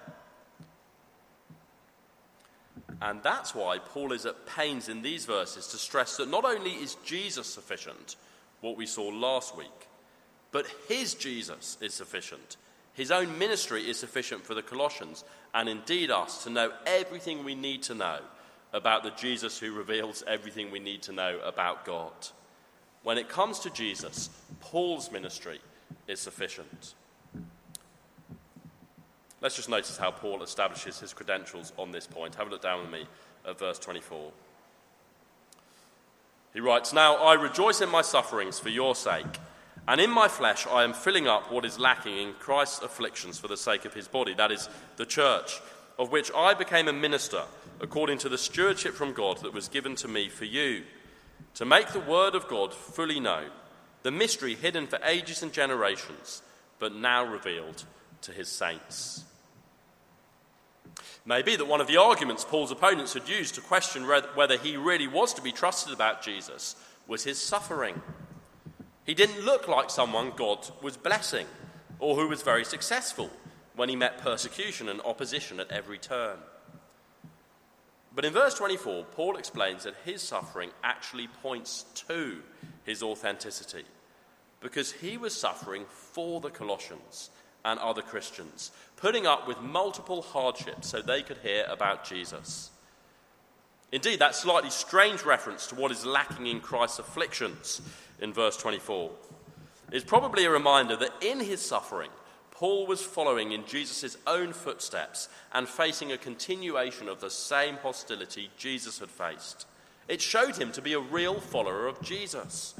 And 3.03 3.25
that's 3.25 3.57
why 3.57 3.79
Paul 3.81 4.13
is 4.13 4.25
at 4.25 4.47
pains 4.47 4.89
in 4.89 5.03
these 5.03 5.25
verses 5.25 5.67
to 5.67 5.79
stress 5.79 6.17
that 6.19 6.31
not 6.31 6.45
only 6.45 6.75
is 6.75 6.97
Jesus 7.05 7.53
sufficient, 7.53 8.15
what 8.61 8.77
we 8.77 8.87
saw 8.87 9.09
last 9.09 9.57
week, 9.57 9.89
but 10.57 10.67
his 10.89 11.13
Jesus 11.13 11.77
is 11.83 11.93
sufficient. 11.93 12.57
His 12.95 13.11
own 13.11 13.39
ministry 13.39 13.91
is 13.91 13.99
sufficient 13.99 14.47
for 14.47 14.55
the 14.55 14.63
Colossians 14.63 15.23
and 15.53 15.69
indeed 15.69 16.11
us 16.11 16.45
to 16.45 16.51
know 16.51 16.73
everything 16.87 17.45
we 17.45 17.55
need 17.55 17.83
to 17.83 17.95
know 17.95 18.21
about 18.73 19.03
the 19.03 19.11
Jesus 19.11 19.59
who 19.59 19.75
reveals 19.75 20.25
everything 20.27 20.71
we 20.71 20.79
need 20.79 21.03
to 21.03 21.13
know 21.13 21.39
about 21.45 21.85
God. 21.85 22.11
When 23.03 23.19
it 23.19 23.29
comes 23.29 23.59
to 23.59 23.71
Jesus, 23.71 24.31
Paul's 24.61 25.13
ministry 25.13 25.61
is 26.09 26.21
sufficient. 26.21 26.95
Let's 29.43 29.57
just 29.57 29.69
notice 29.69 29.99
how 29.99 30.11
Paul 30.11 30.43
establishes 30.43 31.01
his 31.01 31.13
credentials 31.13 31.75
on 31.77 31.91
this 31.91 32.07
point. 32.07 32.37
Have 32.37 32.47
a 32.47 32.51
look 32.51 32.63
down 32.63 32.81
with 32.81 32.91
me 32.91 33.07
at 33.47 33.59
verse 33.59 33.79
24. 33.79 34.33
He 36.55 36.61
writes, 36.61 36.95
Now 36.95 37.17
I 37.17 37.35
rejoice 37.35 37.83
in 37.83 37.91
my 37.91 38.01
sufferings 38.01 38.59
for 38.59 38.71
your 38.71 38.95
sake 38.95 39.39
and 39.89 40.01
in 40.01 40.11
my 40.11 40.29
flesh, 40.29 40.67
I 40.67 40.85
am 40.85 40.93
filling 40.93 41.29
up 41.29 41.53
what 41.53 41.65
is 41.65 41.79
lacking 41.79 42.17
in 42.17 42.35
Christ's 42.35 42.83
afflictions 42.83 43.39
for 43.39 43.49
the 43.49 43.57
sake 43.57 43.85
of 43.85 43.95
his 43.95 44.09
body, 44.09 44.35
that 44.35 44.51
is, 44.51 44.69
the 44.97 45.07
church, 45.07 45.61
of 45.99 46.11
which 46.11 46.31
I 46.35 46.55
became 46.55 46.89
a 46.89 46.93
minister 46.93 47.43
according 47.81 48.19
to 48.19 48.29
the 48.29 48.39
stewardship 48.39 48.95
from 48.95 49.13
God 49.13 49.39
that 49.43 49.53
was 49.53 49.69
given 49.69 49.95
to 49.97 50.09
me 50.09 50.29
for 50.29 50.45
you, 50.45 50.83
to 51.55 51.65
make 51.65 51.89
the 51.89 52.01
word 52.01 52.35
of 52.35 52.49
God 52.49 52.75
fully 52.75 53.21
known, 53.21 53.51
the 54.03 54.11
mystery 54.11 54.55
hidden 54.55 54.87
for 54.87 54.99
ages 55.05 55.43
and 55.43 55.53
generations, 55.53 56.43
but 56.79 56.95
now 56.95 57.25
revealed 57.25 57.85
to 58.23 58.33
his 58.33 58.49
saints. 58.49 59.25
Maybe 61.25 61.57
that 61.57 61.67
one 61.67 61.81
of 61.81 61.87
the 61.87 61.97
arguments 61.97 62.45
Paul's 62.45 62.71
opponents 62.71 63.15
had 63.15 63.29
used 63.29 63.57
to 63.57 63.61
question 63.61 64.07
whether 64.07 64.57
he 64.57 64.77
really 64.77 65.09
was 65.09 65.35
to 65.35 65.43
be 65.43 65.53
trusted 65.53 65.93
about 65.93 66.23
Jesus 66.23 66.77
was 67.07 67.25
his 67.25 67.41
suffering. 67.41 68.01
He 69.07 69.15
didn't 69.15 69.45
look 69.45 69.69
like 69.69 69.89
someone 69.89 70.33
God 70.35 70.69
was 70.83 70.97
blessing 70.97 71.47
or 72.01 72.17
who 72.17 72.29
was 72.29 72.43
very 72.43 72.65
successful 72.65 73.31
when 73.77 73.89
he 73.89 73.97
met 73.97 74.19
persecution 74.19 74.89
and 74.89 75.01
opposition 75.03 75.61
at 75.61 75.71
every 75.71 75.99
turn. 75.99 76.39
But 78.15 78.25
in 78.25 78.33
verse 78.33 78.55
24, 78.55 79.05
Paul 79.13 79.37
explains 79.37 79.85
that 79.85 79.95
his 80.05 80.23
suffering 80.23 80.71
actually 80.83 81.29
points 81.29 81.85
to 82.09 82.43
his 82.85 83.03
authenticity 83.03 83.85
because 84.61 84.91
he 84.91 85.17
was 85.17 85.39
suffering 85.39 85.85
for 85.89 86.41
the 86.41 86.51
Colossians 86.51 87.31
and 87.65 87.79
other 87.79 88.03
Christians, 88.03 88.73
putting 88.97 89.27
up 89.27 89.47
with 89.47 89.61
multiple 89.61 90.23
hardships 90.23 90.89
so 90.89 91.01
they 91.01 91.23
could 91.23 91.39
hear 91.39 91.67
about 91.69 92.05
Jesus. 92.05 92.71
Indeed, 93.93 94.19
that 94.19 94.35
slightly 94.35 94.71
strange 94.71 95.25
reference 95.25 95.67
to 95.69 95.75
what 95.75 95.93
is 95.93 96.07
lacking 96.07 96.47
in 96.47 96.61
Christ's 96.61 97.01
afflictions 97.01 97.81
in 98.21 98.33
verse 98.33 98.57
24 98.57 99.11
is 99.93 100.05
probably 100.05 100.45
a 100.45 100.51
reminder 100.51 100.97
that 100.97 101.13
in 101.21 101.41
his 101.41 101.61
suffering, 101.61 102.11
Paul 102.51 102.87
was 102.87 103.03
following 103.03 103.53
in 103.53 103.67
Jesus' 103.67 104.17
own 104.27 104.53
footsteps 104.53 105.29
and 105.53 105.69
facing 105.69 106.11
a 106.11 106.19
continuation 106.19 107.09
of 107.09 107.21
the 107.21 107.31
same 107.31 107.77
hostility 107.77 108.51
Jesus 108.57 108.99
had 108.99 109.11
faced. 109.11 109.67
It 110.09 110.21
showed 110.21 110.57
him 110.57 110.73
to 110.73 110.83
be 110.83 110.95
a 110.95 111.01
real 111.01 111.39
follower 111.41 111.87
of 111.87 112.01
Jesus. 112.01 112.75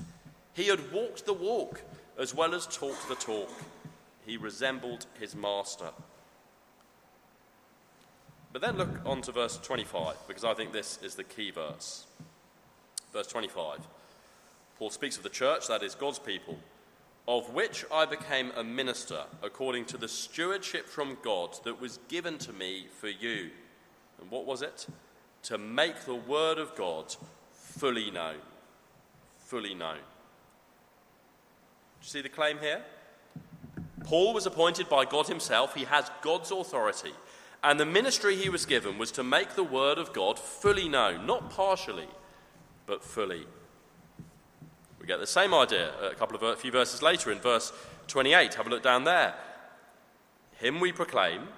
He 0.55 0.69
had 0.69 0.93
walked 0.93 1.27
the 1.27 1.35
walk 1.35 1.83
as 2.19 2.35
well 2.35 2.55
as 2.55 2.67
talked 2.67 3.09
the 3.09 3.15
talk. 3.17 3.51
He 4.25 4.37
resembled 4.37 5.07
his 5.21 5.37
master. 5.37 5.91
But 8.53 8.63
then 8.63 8.79
look 8.79 9.05
on 9.05 9.21
to 9.23 9.33
verse 9.33 9.59
25, 9.59 10.17
because 10.27 10.45
I 10.45 10.55
think 10.55 10.73
this 10.73 10.99
is 11.03 11.15
the 11.15 11.25
key 11.25 11.51
verse. 11.51 12.07
Verse 13.13 13.27
25. 13.27 13.81
Paul 14.79 14.91
speaks 14.91 15.17
of 15.17 15.23
the 15.23 15.29
church, 15.29 15.69
that 15.69 15.83
is 15.83 15.95
God's 15.95 16.19
people, 16.19 16.59
of 17.27 17.55
which 17.55 17.85
I 17.93 18.05
became 18.05 18.53
a 18.57 18.63
minister 18.63 19.25
according 19.43 19.87
to 19.87 19.97
the 19.97 20.09
stewardship 20.09 20.87
from 20.87 21.17
God 21.23 21.57
that 21.65 21.81
was 21.81 21.99
given 22.09 22.39
to 22.39 22.53
me 22.53 22.87
for 23.01 23.09
you. 23.09 23.51
And 24.21 24.31
what 24.31 24.47
was 24.47 24.63
it? 24.63 24.87
To 25.45 25.59
make 25.59 26.05
the 26.05 26.15
word 26.15 26.59
of 26.59 26.75
God 26.75 27.17
fully 27.53 28.11
known. 28.11 28.37
Fully 29.39 29.75
known. 29.75 29.97
Do 29.97 30.03
you 32.03 32.09
see 32.09 32.21
the 32.21 32.29
claim 32.29 32.59
here? 32.59 32.83
Paul 34.05 34.35
was 34.35 34.47
appointed 34.47 34.89
by 34.89 35.05
God 35.05 35.27
himself, 35.27 35.75
he 35.75 35.85
has 35.85 36.11
God's 36.23 36.53
authority. 36.53 37.13
And 37.65 37.81
the 37.81 37.87
ministry 37.87 38.37
he 38.37 38.49
was 38.49 38.67
given 38.67 38.99
was 38.99 39.11
to 39.13 39.25
make 39.25 39.55
the 39.55 39.65
word 39.65 39.99
of 39.99 40.13
God 40.13 40.39
fully 40.39 40.89
known, 40.89 41.27
not 41.27 41.51
partially, 41.51 42.09
but 42.87 43.03
fully. 43.03 43.47
Get 45.07 45.21
the 45.21 45.27
same 45.27 45.55
idea 45.55 45.93
a 46.03 46.15
couple 46.15 46.37
of 46.37 46.43
a 46.43 46.57
few 46.57 46.73
verses 46.73 47.01
later 47.01 47.31
in 47.31 47.39
verse 47.39 47.73
28. 48.09 48.55
Have 48.55 48.67
a 48.67 48.71
look 48.71 48.83
down 48.83 49.05
there. 49.05 49.35
Him 50.59 50.81
we 50.81 50.91
proclaim, 50.91 51.49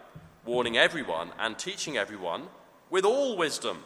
warning 0.44 0.76
everyone 0.76 1.30
and 1.38 1.58
teaching 1.58 1.96
everyone 1.96 2.48
with 2.90 3.04
all 3.04 3.36
wisdom. 3.36 3.84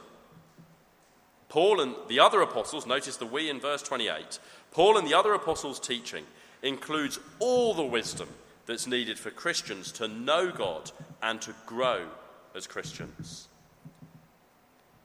Paul 1.49 1.81
and 1.81 1.95
the 2.09 2.19
other 2.19 2.41
apostles, 2.41 2.87
notice 2.87 3.17
the 3.19 3.27
we 3.27 3.51
in 3.51 3.61
verse 3.61 3.83
28, 3.83 4.39
Paul 4.73 4.97
and 4.97 5.07
the 5.07 5.15
other 5.15 5.35
apostles' 5.35 5.79
teaching 5.79 6.25
includes 6.63 7.21
all 7.39 7.75
the 7.75 7.83
wisdom 7.83 8.29
that's 8.67 8.87
needed 8.87 9.19
for 9.19 9.31
Christians 9.31 9.93
to 9.93 10.09
know 10.09 10.51
God 10.51 10.91
and 11.23 11.41
to 11.43 11.55
grow 11.67 12.07
as 12.55 12.67
Christians. 12.67 13.49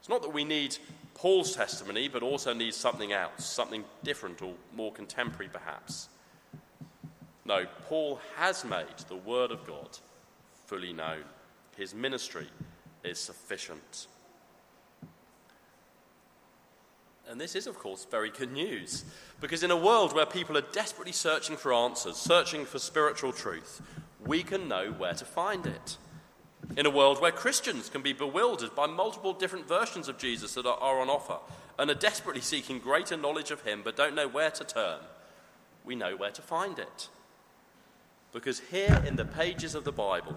It's 0.00 0.08
not 0.08 0.22
that 0.22 0.32
we 0.32 0.44
need 0.44 0.78
Paul's 1.18 1.54
testimony, 1.54 2.06
but 2.08 2.22
also 2.22 2.54
needs 2.54 2.76
something 2.76 3.12
else, 3.12 3.44
something 3.44 3.84
different 4.04 4.40
or 4.40 4.54
more 4.74 4.92
contemporary 4.92 5.50
perhaps. 5.52 6.08
No, 7.44 7.66
Paul 7.88 8.20
has 8.36 8.64
made 8.64 8.98
the 9.08 9.16
Word 9.16 9.50
of 9.50 9.66
God 9.66 9.98
fully 10.66 10.92
known. 10.92 11.24
His 11.76 11.92
ministry 11.92 12.46
is 13.02 13.18
sufficient. 13.18 14.06
And 17.28 17.40
this 17.40 17.56
is, 17.56 17.66
of 17.66 17.78
course, 17.78 18.06
very 18.08 18.30
good 18.30 18.52
news. 18.52 19.04
Because 19.40 19.62
in 19.62 19.70
a 19.70 19.76
world 19.76 20.14
where 20.14 20.24
people 20.24 20.56
are 20.56 20.72
desperately 20.72 21.12
searching 21.12 21.56
for 21.56 21.72
answers, 21.72 22.16
searching 22.16 22.64
for 22.64 22.78
spiritual 22.78 23.32
truth, 23.32 23.82
we 24.24 24.42
can 24.42 24.68
know 24.68 24.92
where 24.92 25.14
to 25.14 25.24
find 25.24 25.66
it. 25.66 25.96
In 26.76 26.86
a 26.86 26.90
world 26.90 27.20
where 27.20 27.32
Christians 27.32 27.88
can 27.88 28.02
be 28.02 28.12
bewildered 28.12 28.74
by 28.74 28.86
multiple 28.86 29.32
different 29.32 29.66
versions 29.66 30.08
of 30.08 30.18
Jesus 30.18 30.54
that 30.54 30.66
are, 30.66 31.00
on 31.00 31.08
offer 31.08 31.38
and 31.78 31.90
are 31.90 31.94
desperately 31.94 32.42
seeking 32.42 32.78
greater 32.78 33.16
knowledge 33.16 33.50
of 33.50 33.62
Him 33.62 33.82
but 33.82 33.96
don't 33.96 34.14
know 34.14 34.28
where 34.28 34.50
to 34.50 34.64
turn, 34.64 35.00
we 35.84 35.94
know 35.94 36.16
where 36.16 36.30
to 36.30 36.42
find 36.42 36.78
it. 36.78 37.08
Because 38.32 38.60
here 38.70 39.02
in 39.06 39.16
the 39.16 39.24
pages 39.24 39.74
of 39.74 39.84
the 39.84 39.92
Bible, 39.92 40.36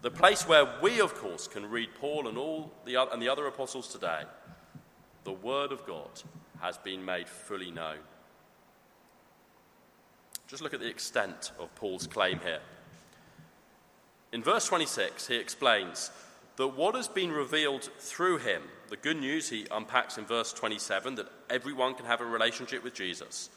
the 0.00 0.10
place 0.10 0.46
where 0.46 0.78
we, 0.80 1.00
of 1.00 1.14
course, 1.14 1.48
can 1.48 1.68
read 1.68 1.88
Paul 2.00 2.28
and 2.28 2.38
all 2.38 2.72
the, 2.84 2.96
and 3.12 3.20
the 3.20 3.28
other 3.28 3.46
apostles 3.46 3.88
today, 3.88 4.22
the 5.24 5.32
Word 5.32 5.72
of 5.72 5.84
God 5.86 6.22
has 6.60 6.78
been 6.78 7.04
made 7.04 7.28
fully 7.28 7.70
known. 7.70 7.98
Just 10.46 10.62
look 10.62 10.72
at 10.72 10.80
the 10.80 10.88
extent 10.88 11.52
of 11.58 11.74
Paul's 11.74 12.06
claim 12.06 12.40
here. 12.40 12.60
In 14.32 14.42
verse 14.42 14.66
26, 14.66 15.26
he 15.26 15.36
explains 15.36 16.10
that 16.56 16.68
what 16.68 16.94
has 16.94 17.08
been 17.08 17.32
revealed 17.32 17.84
through 17.98 18.38
him, 18.38 18.62
the 18.90 18.96
good 18.96 19.18
news 19.18 19.48
he 19.48 19.66
unpacks 19.70 20.18
in 20.18 20.26
verse 20.26 20.52
27 20.52 21.14
that 21.14 21.30
everyone 21.48 21.94
can 21.94 22.06
have 22.06 22.20
a 22.20 22.26
relationship 22.26 22.82
with 22.82 22.94
Jesus, 22.94 23.48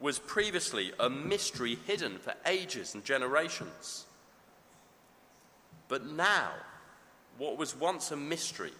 was 0.00 0.18
previously 0.18 0.92
a 0.98 1.08
mystery 1.08 1.78
hidden 1.86 2.18
for 2.18 2.34
ages 2.44 2.94
and 2.94 3.04
generations. 3.04 4.04
But 5.88 6.06
now, 6.06 6.50
what 7.38 7.56
was 7.56 7.76
once 7.76 8.10
a 8.10 8.16
mystery 8.16 8.72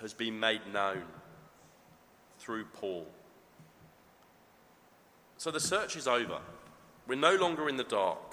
has 0.00 0.14
been 0.14 0.40
made 0.40 0.60
known 0.72 1.02
through 2.38 2.64
Paul. 2.66 3.06
So 5.36 5.50
the 5.50 5.60
search 5.60 5.96
is 5.96 6.08
over. 6.08 6.38
We're 7.06 7.16
no 7.16 7.34
longer 7.36 7.68
in 7.68 7.76
the 7.76 7.84
dark. 7.84 8.27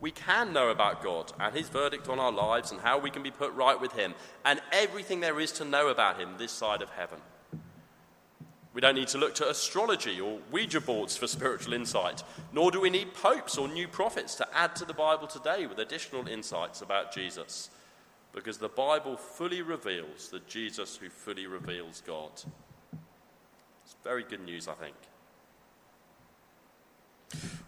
We 0.00 0.10
can 0.10 0.52
know 0.52 0.68
about 0.68 1.02
God 1.02 1.32
and 1.40 1.54
His 1.54 1.68
verdict 1.68 2.08
on 2.08 2.18
our 2.18 2.32
lives 2.32 2.70
and 2.70 2.80
how 2.80 2.98
we 2.98 3.10
can 3.10 3.22
be 3.22 3.30
put 3.30 3.52
right 3.54 3.80
with 3.80 3.92
Him 3.92 4.14
and 4.44 4.60
everything 4.72 5.20
there 5.20 5.40
is 5.40 5.52
to 5.52 5.64
know 5.64 5.88
about 5.88 6.20
Him 6.20 6.34
this 6.36 6.52
side 6.52 6.82
of 6.82 6.90
heaven. 6.90 7.18
We 8.74 8.82
don't 8.82 8.94
need 8.94 9.08
to 9.08 9.18
look 9.18 9.34
to 9.36 9.48
astrology 9.48 10.20
or 10.20 10.38
Ouija 10.52 10.82
boards 10.82 11.16
for 11.16 11.26
spiritual 11.26 11.72
insight, 11.72 12.22
nor 12.52 12.70
do 12.70 12.78
we 12.78 12.90
need 12.90 13.14
popes 13.14 13.56
or 13.56 13.68
new 13.68 13.88
prophets 13.88 14.34
to 14.34 14.46
add 14.54 14.76
to 14.76 14.84
the 14.84 14.92
Bible 14.92 15.26
today 15.26 15.66
with 15.66 15.78
additional 15.78 16.28
insights 16.28 16.82
about 16.82 17.10
Jesus, 17.10 17.70
because 18.34 18.58
the 18.58 18.68
Bible 18.68 19.16
fully 19.16 19.62
reveals 19.62 20.28
the 20.28 20.40
Jesus 20.40 20.94
who 20.96 21.08
fully 21.08 21.46
reveals 21.46 22.02
God. 22.06 22.32
It's 23.86 23.96
very 24.04 24.24
good 24.24 24.44
news, 24.44 24.68
I 24.68 24.74
think. 24.74 24.96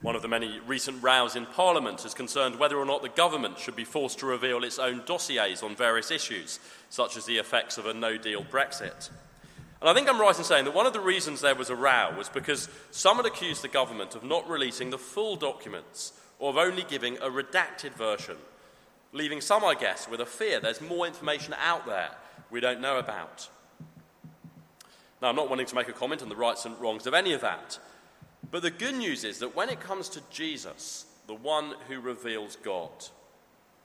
One 0.00 0.14
of 0.14 0.22
the 0.22 0.28
many 0.28 0.60
recent 0.66 1.02
rows 1.02 1.34
in 1.34 1.46
Parliament 1.46 2.02
has 2.02 2.14
concerned 2.14 2.58
whether 2.58 2.76
or 2.76 2.84
not 2.84 3.02
the 3.02 3.08
government 3.08 3.58
should 3.58 3.74
be 3.74 3.84
forced 3.84 4.20
to 4.20 4.26
reveal 4.26 4.62
its 4.62 4.78
own 4.78 5.02
dossiers 5.04 5.62
on 5.62 5.74
various 5.74 6.10
issues, 6.10 6.60
such 6.88 7.16
as 7.16 7.26
the 7.26 7.38
effects 7.38 7.78
of 7.78 7.86
a 7.86 7.94
no 7.94 8.16
deal 8.16 8.44
Brexit. 8.44 9.10
And 9.80 9.88
I 9.88 9.94
think 9.94 10.08
I'm 10.08 10.20
right 10.20 10.36
in 10.36 10.44
saying 10.44 10.64
that 10.64 10.74
one 10.74 10.86
of 10.86 10.92
the 10.92 11.00
reasons 11.00 11.40
there 11.40 11.54
was 11.54 11.70
a 11.70 11.76
row 11.76 12.14
was 12.16 12.28
because 12.28 12.68
some 12.90 13.16
had 13.16 13.26
accused 13.26 13.62
the 13.62 13.68
government 13.68 14.14
of 14.14 14.24
not 14.24 14.48
releasing 14.48 14.90
the 14.90 14.98
full 14.98 15.36
documents 15.36 16.12
or 16.38 16.50
of 16.50 16.56
only 16.56 16.84
giving 16.84 17.16
a 17.18 17.28
redacted 17.28 17.92
version, 17.92 18.36
leaving 19.12 19.40
some, 19.40 19.64
I 19.64 19.74
guess, 19.74 20.08
with 20.08 20.20
a 20.20 20.26
fear 20.26 20.60
there's 20.60 20.80
more 20.80 21.06
information 21.06 21.54
out 21.60 21.86
there 21.86 22.10
we 22.50 22.60
don't 22.60 22.80
know 22.80 22.98
about. 22.98 23.48
Now, 25.20 25.28
I'm 25.28 25.36
not 25.36 25.50
wanting 25.50 25.66
to 25.66 25.74
make 25.74 25.88
a 25.88 25.92
comment 25.92 26.22
on 26.22 26.28
the 26.28 26.36
rights 26.36 26.64
and 26.64 26.78
wrongs 26.80 27.06
of 27.06 27.14
any 27.14 27.32
of 27.32 27.40
that, 27.40 27.78
but 28.50 28.62
the 28.62 28.70
good 28.70 28.94
news 28.94 29.24
is 29.24 29.38
that 29.40 29.56
when 29.56 29.68
it 29.68 29.80
comes 29.80 30.08
to 30.10 30.22
Jesus, 30.30 31.06
the 31.26 31.34
one 31.34 31.74
who 31.88 32.00
reveals 32.00 32.56
God, 32.56 32.90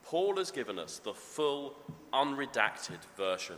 Paul 0.05 0.37
has 0.37 0.51
given 0.51 0.79
us 0.79 0.99
the 0.99 1.13
full, 1.13 1.75
unredacted 2.13 2.99
version. 3.17 3.57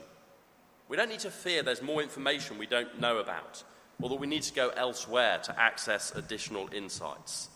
We 0.88 0.98
don't 0.98 1.10
need 1.10 1.20
to 1.20 1.32
fear 1.32 1.64
there's 1.64 1.82
more 1.82 2.02
information 2.02 2.58
we 2.58 2.68
don't 2.68 3.00
know 3.00 3.18
about, 3.18 3.64
or 4.02 4.10
that 4.10 4.16
we 4.16 4.28
need 4.28 4.44
to 4.44 4.54
go 4.54 4.70
elsewhere 4.70 5.40
to 5.44 5.60
access 5.60 6.16
additional 6.16 6.70
insights. 6.74 7.50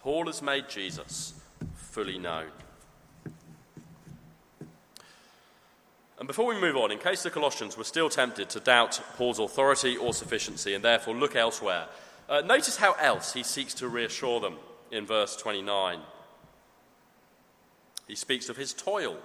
Paul 0.00 0.26
has 0.26 0.42
made 0.42 0.68
Jesus 0.68 1.34
fully 1.74 2.18
known. 2.18 2.50
And 6.18 6.26
before 6.26 6.46
we 6.46 6.60
move 6.60 6.76
on, 6.76 6.90
in 6.90 6.98
case 6.98 7.22
the 7.22 7.30
Colossians 7.30 7.78
were 7.78 7.84
still 7.84 8.10
tempted 8.10 8.50
to 8.50 8.60
doubt 8.60 9.00
Paul's 9.16 9.38
authority 9.38 9.96
or 9.96 10.12
sufficiency 10.12 10.74
and 10.74 10.84
therefore 10.84 11.14
look 11.14 11.34
elsewhere, 11.34 11.86
uh, 12.30 12.40
notice 12.42 12.76
how 12.76 12.92
else 12.92 13.32
he 13.32 13.42
seeks 13.42 13.74
to 13.74 13.88
reassure 13.88 14.40
them 14.40 14.56
in 14.92 15.04
verse 15.04 15.36
29. 15.36 15.98
He 18.06 18.14
speaks 18.14 18.48
of 18.48 18.56
his 18.56 18.72
toil 18.72 19.18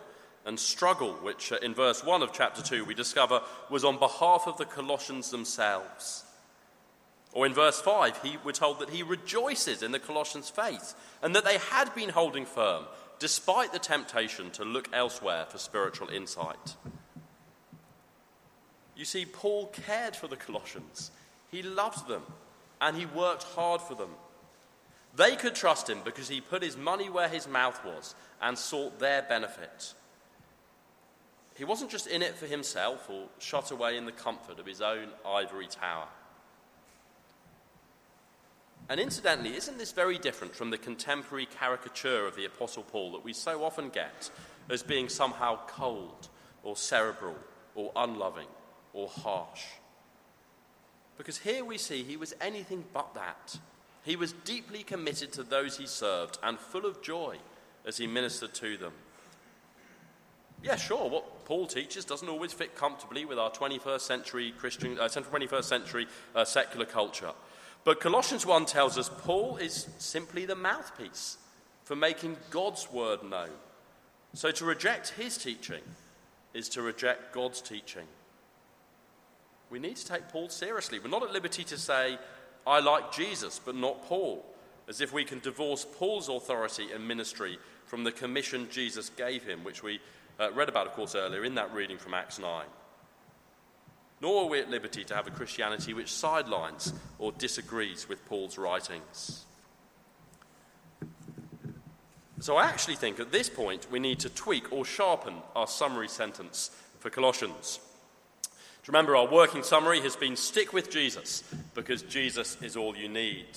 and 0.45 0.59
struggle, 0.59 1.13
which 1.13 1.51
uh, 1.51 1.57
in 1.61 1.73
verse 1.73 2.03
1 2.03 2.21
of 2.23 2.33
chapter 2.33 2.61
2 2.61 2.83
we 2.83 2.95
discover 2.95 3.41
was 3.69 3.85
on 3.85 3.99
behalf 3.99 4.47
of 4.47 4.57
the 4.57 4.65
Colossians 4.65 5.29
themselves. 5.29 6.23
Or 7.31 7.45
in 7.45 7.53
verse 7.53 7.79
5, 7.79 8.21
he, 8.23 8.37
we're 8.43 8.53
told 8.53 8.79
that 8.79 8.89
he 8.89 9.03
rejoices 9.03 9.83
in 9.83 9.91
the 9.91 9.99
Colossians' 9.99 10.49
faith 10.49 10.95
and 11.21 11.35
that 11.35 11.45
they 11.45 11.57
had 11.57 11.93
been 11.93 12.09
holding 12.09 12.45
firm 12.45 12.85
despite 13.19 13.71
the 13.71 13.79
temptation 13.79 14.49
to 14.51 14.65
look 14.65 14.89
elsewhere 14.93 15.45
for 15.49 15.57
spiritual 15.57 16.09
insight. 16.09 16.75
You 18.95 19.05
see, 19.05 19.25
Paul 19.25 19.67
cared 19.67 20.15
for 20.15 20.27
the 20.27 20.37
Colossians, 20.37 21.11
he 21.51 21.61
loved 21.61 22.07
them, 22.07 22.23
and 22.85 22.95
he 22.95 23.07
worked 23.07 23.41
hard 23.41 23.81
for 23.81 23.95
them. 23.95 24.11
They 25.15 25.35
could 25.35 25.55
trust 25.55 25.89
him 25.89 26.01
because 26.05 26.29
he 26.29 26.39
put 26.39 26.61
his 26.61 26.77
money 26.77 27.09
where 27.09 27.27
his 27.27 27.47
mouth 27.47 27.83
was 27.83 28.13
and 28.39 28.55
sought 28.55 28.99
their 28.99 29.23
benefit. 29.23 29.95
He 31.55 31.63
wasn't 31.63 31.89
just 31.89 32.05
in 32.05 32.21
it 32.21 32.35
for 32.35 32.45
himself 32.45 33.09
or 33.09 33.27
shut 33.39 33.71
away 33.71 33.97
in 33.97 34.05
the 34.05 34.11
comfort 34.11 34.59
of 34.59 34.67
his 34.67 34.81
own 34.81 35.07
ivory 35.25 35.65
tower. 35.65 36.07
And 38.87 38.99
incidentally, 38.99 39.55
isn't 39.55 39.79
this 39.79 39.91
very 39.91 40.19
different 40.19 40.55
from 40.55 40.69
the 40.69 40.77
contemporary 40.77 41.47
caricature 41.47 42.27
of 42.27 42.35
the 42.35 42.45
Apostle 42.45 42.83
Paul 42.83 43.13
that 43.13 43.23
we 43.23 43.33
so 43.33 43.63
often 43.63 43.89
get 43.89 44.29
as 44.69 44.83
being 44.83 45.09
somehow 45.09 45.57
cold 45.65 46.27
or 46.61 46.75
cerebral 46.75 47.37
or 47.73 47.91
unloving 47.95 48.47
or 48.93 49.07
harsh? 49.07 49.63
Because 51.17 51.37
here 51.37 51.63
we 51.63 51.77
see 51.77 52.03
he 52.03 52.17
was 52.17 52.33
anything 52.41 52.83
but 52.93 53.13
that. 53.15 53.57
He 54.03 54.15
was 54.15 54.33
deeply 54.33 54.83
committed 54.83 55.31
to 55.33 55.43
those 55.43 55.77
he 55.77 55.87
served 55.87 56.37
and 56.43 56.59
full 56.59 56.85
of 56.85 57.01
joy 57.01 57.37
as 57.85 57.97
he 57.97 58.07
ministered 58.07 58.53
to 58.55 58.77
them. 58.77 58.93
Yeah, 60.63 60.75
sure, 60.75 61.09
what 61.09 61.45
Paul 61.45 61.67
teaches 61.67 62.05
doesn't 62.05 62.27
always 62.27 62.53
fit 62.53 62.75
comfortably 62.75 63.25
with 63.25 63.37
our 63.37 63.51
21st 63.51 64.01
century 64.01 64.53
Christian, 64.57 64.97
uh, 64.99 65.07
21st 65.07 65.63
century 65.63 66.07
uh, 66.33 66.43
secular 66.43 66.85
culture. 66.85 67.31
But 67.83 67.99
Colossians 67.99 68.45
1 68.45 68.65
tells 68.65 68.97
us 68.97 69.11
Paul 69.19 69.57
is 69.57 69.87
simply 69.99 70.45
the 70.45 70.55
mouthpiece 70.55 71.37
for 71.83 71.95
making 71.95 72.37
God's 72.49 72.91
word 72.91 73.23
known. 73.23 73.51
So 74.33 74.49
to 74.51 74.65
reject 74.65 75.09
his 75.09 75.37
teaching 75.37 75.83
is 76.53 76.67
to 76.69 76.81
reject 76.81 77.31
God's 77.31 77.61
teaching. 77.61 78.07
We 79.75 79.81
need 79.81 79.97
to 79.97 80.05
take 80.05 80.29
Paul 80.29 80.47
seriously. 80.47 80.99
We're 80.99 81.09
not 81.09 81.23
at 81.23 81.33
liberty 81.33 81.65
to 81.65 81.77
say, 81.77 82.17
I 82.65 82.79
like 82.79 83.11
Jesus, 83.11 83.59
but 83.59 83.75
not 83.75 84.05
Paul, 84.05 84.45
as 84.87 85.01
if 85.01 85.11
we 85.11 85.25
can 85.25 85.39
divorce 85.39 85.85
Paul's 85.97 86.29
authority 86.29 86.93
and 86.93 87.05
ministry 87.05 87.59
from 87.85 88.05
the 88.05 88.13
commission 88.13 88.69
Jesus 88.71 89.09
gave 89.09 89.43
him, 89.43 89.65
which 89.65 89.83
we 89.83 89.99
uh, 90.39 90.49
read 90.53 90.69
about, 90.69 90.87
of 90.87 90.93
course, 90.93 91.13
earlier 91.13 91.43
in 91.43 91.55
that 91.55 91.73
reading 91.73 91.97
from 91.97 92.13
Acts 92.13 92.39
9 92.39 92.63
nor 94.21 94.45
are 94.45 94.47
we 94.47 94.61
at 94.61 94.69
liberty 94.69 95.03
to 95.03 95.13
have 95.13 95.27
a 95.27 95.29
Christianity 95.29 95.93
which 95.93 96.09
sidelines 96.09 96.93
or 97.19 97.33
disagrees 97.33 98.07
with 98.07 98.25
Paul's 98.27 98.57
writings. 98.57 99.43
So 102.39 102.55
I 102.55 102.63
actually 102.63 102.95
think 102.95 103.19
at 103.19 103.33
this 103.33 103.49
point 103.49 103.91
we 103.91 103.99
need 103.99 104.19
to 104.19 104.29
tweak 104.29 104.71
or 104.71 104.85
sharpen 104.85 105.33
our 105.53 105.67
summary 105.67 106.07
sentence 106.07 106.71
for 106.99 107.09
Colossians. 107.09 107.81
Remember 108.87 109.15
our 109.15 109.27
working 109.27 109.63
summary 109.63 110.01
has 110.01 110.15
been 110.15 110.35
stick 110.35 110.71
with 110.71 110.91
Jesus 110.91 111.43
because 111.73 112.03
Jesus 112.03 112.57
is 112.61 112.77
all 112.77 112.95
you 112.95 113.09
need. 113.09 113.47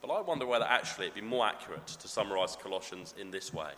But 0.00 0.12
I 0.12 0.20
wonder 0.20 0.46
whether 0.46 0.64
actually 0.64 1.06
it'd 1.06 1.16
be 1.16 1.22
more 1.22 1.46
accurate 1.46 1.86
to 1.86 2.08
summarize 2.08 2.56
Colossians 2.56 3.14
in 3.20 3.30
this 3.30 3.52
way 3.52 3.72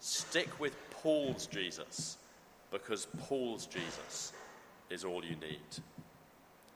stick 0.00 0.60
with 0.60 0.76
Paul's 0.90 1.46
Jesus 1.46 2.18
because 2.70 3.06
Paul's 3.22 3.66
Jesus 3.66 4.34
is 4.90 5.04
all 5.04 5.24
you 5.24 5.36
need. 5.36 5.60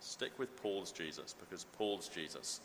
Stick 0.01 0.38
with 0.38 0.57
Paul's 0.62 0.92
Jesus 0.92 1.35
because 1.38 1.64
Paul's 1.64 2.09
Jesus 2.09 2.61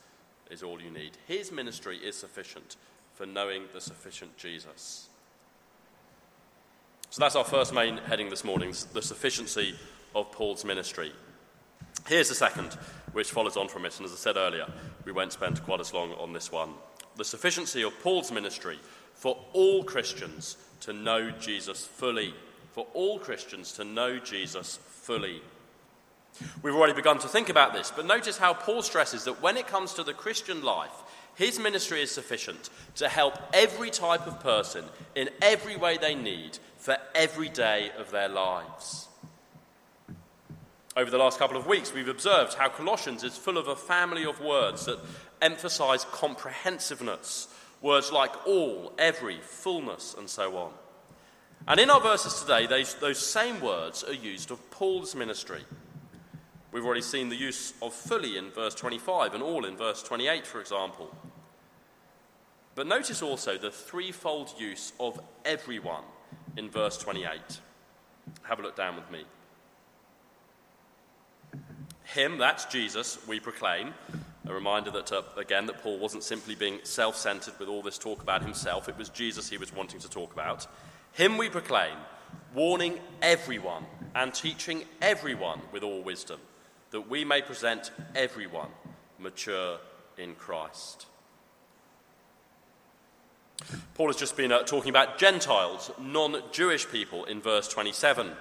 is 0.50 0.64
all 0.64 0.82
you 0.82 0.90
need. 0.90 1.18
His 1.28 1.52
ministry 1.52 1.98
is 1.98 2.16
sufficient 2.16 2.78
for 3.14 3.26
knowing 3.26 3.64
the 3.74 3.82
sufficient 3.82 4.38
Jesus. 4.38 5.10
So 7.14 7.20
that's 7.20 7.36
our 7.36 7.44
first 7.44 7.76
main 7.76 7.98
heading 7.98 8.32
this 8.32 8.44
morning 8.44 8.74
the 8.94 9.02
sufficiency 9.04 9.76
of 10.16 10.32
Paul's 10.32 10.66
ministry. 10.66 11.12
Here's 12.08 12.30
the 12.30 12.34
second, 12.34 12.74
which 13.12 13.30
follows 13.30 13.56
on 13.56 13.68
from 13.68 13.86
it, 13.86 13.96
and 13.98 14.06
as 14.08 14.14
I 14.14 14.16
said 14.16 14.36
earlier, 14.36 14.66
we 15.06 15.12
won't 15.12 15.32
spend 15.32 15.64
quite 15.64 15.80
as 15.80 15.94
long 15.94 16.14
on 16.14 16.34
this 16.34 16.52
one. 16.52 16.72
The 17.16 17.24
sufficiency 17.24 17.84
of 17.84 17.94
Paul's 18.02 18.32
ministry 18.32 18.80
for 19.14 19.38
all 19.54 19.84
Christians 19.84 20.58
to 20.80 20.92
know 20.92 21.30
Jesus 21.30 21.86
fully. 21.86 22.34
For 22.72 22.88
all 22.96 23.20
Christians 23.20 23.74
to 23.74 23.84
know 23.84 24.18
Jesus 24.18 24.80
fully. 24.84 25.44
We've 26.64 26.74
already 26.74 26.94
begun 26.94 27.20
to 27.20 27.28
think 27.28 27.50
about 27.50 27.74
this, 27.74 27.94
but 27.96 28.08
notice 28.08 28.40
how 28.40 28.56
Paul 28.56 28.82
stresses 28.82 29.26
that 29.26 29.40
when 29.40 29.56
it 29.56 29.68
comes 29.68 29.94
to 29.94 30.04
the 30.04 30.16
Christian 30.16 30.64
life, 30.64 31.04
his 31.36 31.60
ministry 31.60 32.02
is 32.02 32.10
sufficient 32.10 32.72
to 32.96 33.08
help 33.08 33.36
every 33.54 33.92
type 33.92 34.26
of 34.26 34.40
person 34.40 34.86
in 35.14 35.30
every 35.44 35.76
way 35.76 35.98
they 35.98 36.16
need 36.16 36.58
for 36.84 36.98
every 37.16 37.48
day 37.48 37.92
of 37.98 38.12
their 38.12 38.28
lives. 38.28 39.08
Over 40.98 41.10
the 41.10 41.18
last 41.18 41.40
couple 41.40 41.56
of 41.56 41.66
weeks, 41.66 41.94
we've 41.94 42.10
observed 42.10 42.56
how 42.56 42.68
Colossians 42.68 43.24
is 43.24 43.38
full 43.38 43.58
of 43.58 43.70
a 43.70 43.76
family 43.76 44.26
of 44.26 44.42
words 44.42 44.86
that 44.86 45.00
emphasize 45.42 46.04
comprehensiveness, 46.12 47.48
words 47.82 48.12
like 48.12 48.46
all, 48.46 48.92
every, 48.98 49.40
fullness, 49.40 50.14
and 50.18 50.30
so 50.30 50.58
on. 50.58 50.74
And 51.70 51.80
in 51.80 51.90
our 51.90 52.02
verses 52.02 52.42
today, 52.42 52.68
those, 52.68 52.96
those 52.96 53.26
same 53.26 53.62
words 53.62 54.04
are 54.04 54.14
used 54.14 54.52
of 54.52 54.70
Paul's 54.70 55.16
ministry. 55.16 55.64
We've 56.74 56.86
already 56.86 57.02
seen 57.02 57.30
the 57.30 57.38
use 57.38 57.74
of 57.82 57.94
fully 57.94 58.36
in 58.38 58.52
verse 58.52 58.76
25 58.76 59.36
and 59.36 59.42
all 59.42 59.64
in 59.64 59.78
verse 59.78 60.04
28, 60.04 60.46
for 60.46 60.60
example. 60.60 61.16
But 62.76 62.88
notice 62.88 63.22
also 63.22 63.58
the 63.58 63.72
threefold 63.72 64.54
use 64.60 64.92
of 65.00 65.18
everyone 65.46 66.04
in 66.58 66.70
verse 66.70 66.98
28. 66.98 67.40
Have 68.44 68.60
a 68.60 68.62
look 68.62 68.76
down 68.76 68.96
with 68.96 69.10
me. 69.12 69.24
Him, 72.04 72.38
that's 72.38 72.66
Jesus, 72.66 73.18
we 73.28 73.40
proclaim. 73.40 73.94
A 74.46 74.54
reminder 74.54 74.92
that, 74.92 75.12
uh, 75.12 75.22
again, 75.38 75.66
that 75.68 75.82
Paul 75.82 76.00
wasn't 76.00 76.24
simply 76.24 76.54
being 76.54 76.80
self 76.84 77.16
centered 77.16 77.58
with 77.60 77.70
all 77.70 77.82
this 77.82 77.98
talk 77.98 78.22
about 78.22 78.44
himself, 78.44 78.90
it 78.90 78.98
was 78.98 79.10
Jesus 79.10 79.50
he 79.50 79.58
was 79.58 79.74
wanting 79.74 80.00
to 80.02 80.10
talk 80.10 80.34
about. 80.34 80.68
Him 81.14 81.38
we 81.38 81.50
proclaim, 81.50 81.96
warning 82.54 83.00
everyone 83.22 83.86
and 84.16 84.34
teaching 84.34 84.84
everyone 85.02 85.62
with 85.72 85.84
all 85.84 86.02
wisdom, 86.02 86.40
that 86.92 87.10
we 87.10 87.24
may 87.24 87.42
present 87.42 87.92
everyone 88.16 88.70
mature 89.18 89.78
in 90.18 90.36
Christ. 90.36 91.08
Paul 93.96 94.08
has 94.08 94.16
just 94.16 94.38
been 94.38 94.52
uh, 94.52 94.64
talking 94.64 94.90
about 94.90 95.18
Gentiles, 95.18 95.92
non 96.00 96.42
Jewish 96.52 96.88
people, 96.90 97.26
in 97.26 97.42
verse 97.42 97.68
27. 97.68 98.32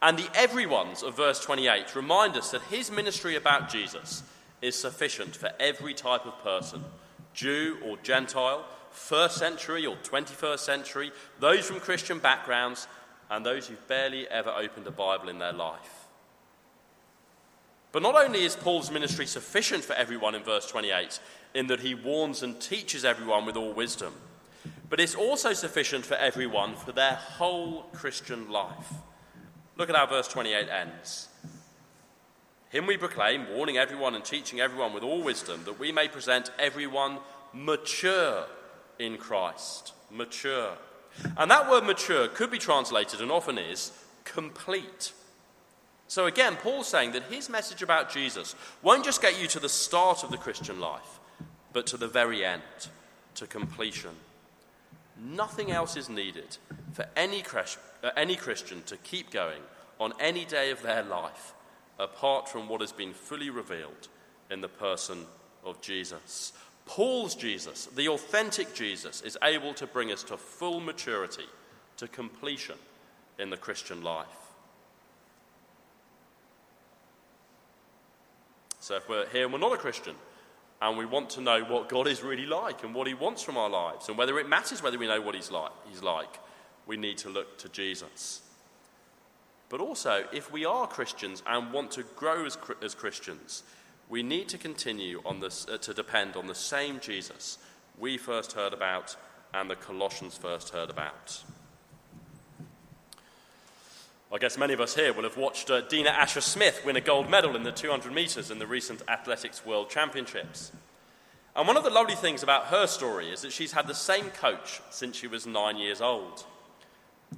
And 0.00 0.18
the 0.18 0.28
everyone's 0.34 1.02
of 1.02 1.16
verse 1.16 1.40
28 1.40 1.96
remind 1.96 2.36
us 2.36 2.52
that 2.52 2.62
his 2.62 2.90
ministry 2.90 3.34
about 3.36 3.68
Jesus 3.68 4.22
is 4.62 4.76
sufficient 4.76 5.34
for 5.34 5.50
every 5.58 5.94
type 5.94 6.26
of 6.26 6.42
person, 6.42 6.84
Jew 7.34 7.78
or 7.84 7.96
Gentile, 8.02 8.64
first 8.90 9.36
century 9.38 9.86
or 9.86 9.96
21st 9.96 10.58
century, 10.58 11.12
those 11.40 11.66
from 11.66 11.80
Christian 11.80 12.18
backgrounds, 12.18 12.86
and 13.30 13.44
those 13.44 13.66
who've 13.66 13.88
barely 13.88 14.28
ever 14.28 14.50
opened 14.50 14.86
a 14.86 14.90
Bible 14.90 15.28
in 15.28 15.38
their 15.38 15.52
life. 15.52 16.06
But 17.92 18.02
not 18.02 18.14
only 18.14 18.44
is 18.44 18.56
Paul's 18.56 18.90
ministry 18.90 19.26
sufficient 19.26 19.84
for 19.84 19.94
everyone 19.94 20.34
in 20.34 20.42
verse 20.42 20.68
28, 20.68 21.20
in 21.54 21.66
that 21.68 21.80
he 21.80 21.94
warns 21.94 22.42
and 22.42 22.60
teaches 22.60 23.04
everyone 23.04 23.46
with 23.46 23.56
all 23.56 23.72
wisdom, 23.72 24.12
but 24.88 25.00
it's 25.00 25.14
also 25.14 25.52
sufficient 25.52 26.04
for 26.04 26.14
everyone 26.14 26.74
for 26.74 26.92
their 26.92 27.14
whole 27.14 27.82
Christian 27.92 28.50
life. 28.50 28.92
Look 29.76 29.90
at 29.90 29.96
how 29.96 30.06
verse 30.06 30.28
28 30.28 30.68
ends. 30.68 31.28
Him 32.70 32.86
we 32.86 32.96
proclaim, 32.96 33.46
warning 33.54 33.78
everyone 33.78 34.14
and 34.14 34.24
teaching 34.24 34.60
everyone 34.60 34.92
with 34.92 35.02
all 35.02 35.22
wisdom, 35.22 35.62
that 35.64 35.78
we 35.78 35.92
may 35.92 36.08
present 36.08 36.50
everyone 36.58 37.18
mature 37.52 38.44
in 38.98 39.16
Christ. 39.16 39.92
Mature. 40.10 40.72
And 41.36 41.50
that 41.50 41.70
word 41.70 41.84
mature 41.84 42.28
could 42.28 42.50
be 42.50 42.58
translated, 42.58 43.20
and 43.20 43.30
often 43.30 43.58
is, 43.58 43.92
complete. 44.24 45.12
So 46.08 46.26
again, 46.26 46.56
Paul's 46.56 46.88
saying 46.88 47.12
that 47.12 47.24
his 47.24 47.48
message 47.48 47.82
about 47.82 48.10
Jesus 48.10 48.54
won't 48.82 49.04
just 49.04 49.22
get 49.22 49.40
you 49.40 49.46
to 49.48 49.60
the 49.60 49.68
start 49.68 50.24
of 50.24 50.30
the 50.30 50.36
Christian 50.36 50.80
life, 50.80 51.20
but 51.72 51.86
to 51.88 51.96
the 51.96 52.08
very 52.08 52.44
end, 52.44 52.62
to 53.36 53.46
completion. 53.46 54.12
Nothing 55.20 55.70
else 55.70 55.96
is 55.96 56.08
needed 56.08 56.56
for 56.92 57.06
any, 57.16 57.42
uh, 58.02 58.10
any 58.16 58.36
Christian 58.36 58.82
to 58.84 58.96
keep 58.98 59.30
going 59.30 59.62
on 59.98 60.12
any 60.20 60.44
day 60.44 60.70
of 60.70 60.82
their 60.82 61.02
life 61.02 61.54
apart 61.98 62.48
from 62.48 62.68
what 62.68 62.80
has 62.80 62.92
been 62.92 63.12
fully 63.12 63.50
revealed 63.50 64.08
in 64.50 64.60
the 64.60 64.68
person 64.68 65.26
of 65.64 65.80
Jesus. 65.80 66.52
Paul's 66.86 67.34
Jesus, 67.34 67.86
the 67.86 68.08
authentic 68.08 68.72
Jesus, 68.74 69.20
is 69.22 69.36
able 69.42 69.74
to 69.74 69.86
bring 69.86 70.12
us 70.12 70.22
to 70.24 70.36
full 70.36 70.80
maturity, 70.80 71.44
to 71.96 72.08
completion 72.08 72.76
in 73.38 73.50
the 73.50 73.56
Christian 73.56 74.02
life. 74.02 74.26
So 78.80 78.96
if 78.96 79.08
we're 79.08 79.28
here 79.28 79.44
and 79.44 79.52
we're 79.52 79.58
not 79.58 79.74
a 79.74 79.76
Christian, 79.76 80.14
and 80.80 80.96
we 80.96 81.06
want 81.06 81.30
to 81.30 81.40
know 81.40 81.64
what 81.64 81.88
God 81.88 82.06
is 82.06 82.22
really 82.22 82.46
like 82.46 82.84
and 82.84 82.94
what 82.94 83.06
He 83.06 83.14
wants 83.14 83.42
from 83.42 83.56
our 83.56 83.70
lives, 83.70 84.08
and 84.08 84.16
whether 84.16 84.38
it 84.38 84.48
matters 84.48 84.82
whether 84.82 84.98
we 84.98 85.06
know 85.06 85.20
what 85.20 85.34
He's 85.34 85.50
like, 85.50 85.72
he's 85.88 86.02
like 86.02 86.38
we 86.86 86.96
need 86.96 87.18
to 87.18 87.28
look 87.28 87.58
to 87.58 87.68
Jesus. 87.68 88.40
But 89.68 89.80
also, 89.80 90.24
if 90.32 90.50
we 90.50 90.64
are 90.64 90.86
Christians 90.86 91.42
and 91.46 91.72
want 91.72 91.90
to 91.92 92.02
grow 92.16 92.46
as, 92.46 92.56
as 92.82 92.94
Christians, 92.94 93.62
we 94.08 94.22
need 94.22 94.48
to 94.48 94.58
continue 94.58 95.20
on 95.26 95.40
this, 95.40 95.66
uh, 95.68 95.76
to 95.78 95.92
depend 95.92 96.34
on 96.34 96.46
the 96.46 96.54
same 96.54 96.98
Jesus 96.98 97.58
we 97.98 98.16
first 98.16 98.52
heard 98.52 98.72
about 98.72 99.16
and 99.52 99.68
the 99.68 99.76
Colossians 99.76 100.36
first 100.36 100.70
heard 100.70 100.88
about. 100.88 101.42
I 104.30 104.36
guess 104.36 104.58
many 104.58 104.74
of 104.74 104.80
us 104.80 104.94
here 104.94 105.14
will 105.14 105.22
have 105.22 105.38
watched 105.38 105.70
uh, 105.70 105.80
Dina 105.80 106.10
Asher 106.10 106.42
Smith 106.42 106.82
win 106.84 106.96
a 106.96 107.00
gold 107.00 107.30
medal 107.30 107.56
in 107.56 107.62
the 107.62 107.72
200 107.72 108.12
metres 108.12 108.50
in 108.50 108.58
the 108.58 108.66
recent 108.66 109.00
Athletics 109.08 109.64
World 109.64 109.88
Championships. 109.88 110.70
And 111.56 111.66
one 111.66 111.78
of 111.78 111.84
the 111.84 111.90
lovely 111.90 112.14
things 112.14 112.42
about 112.42 112.66
her 112.66 112.86
story 112.86 113.30
is 113.30 113.40
that 113.40 113.52
she's 113.52 113.72
had 113.72 113.86
the 113.86 113.94
same 113.94 114.28
coach 114.30 114.82
since 114.90 115.16
she 115.16 115.26
was 115.26 115.46
nine 115.46 115.78
years 115.78 116.02
old. 116.02 116.44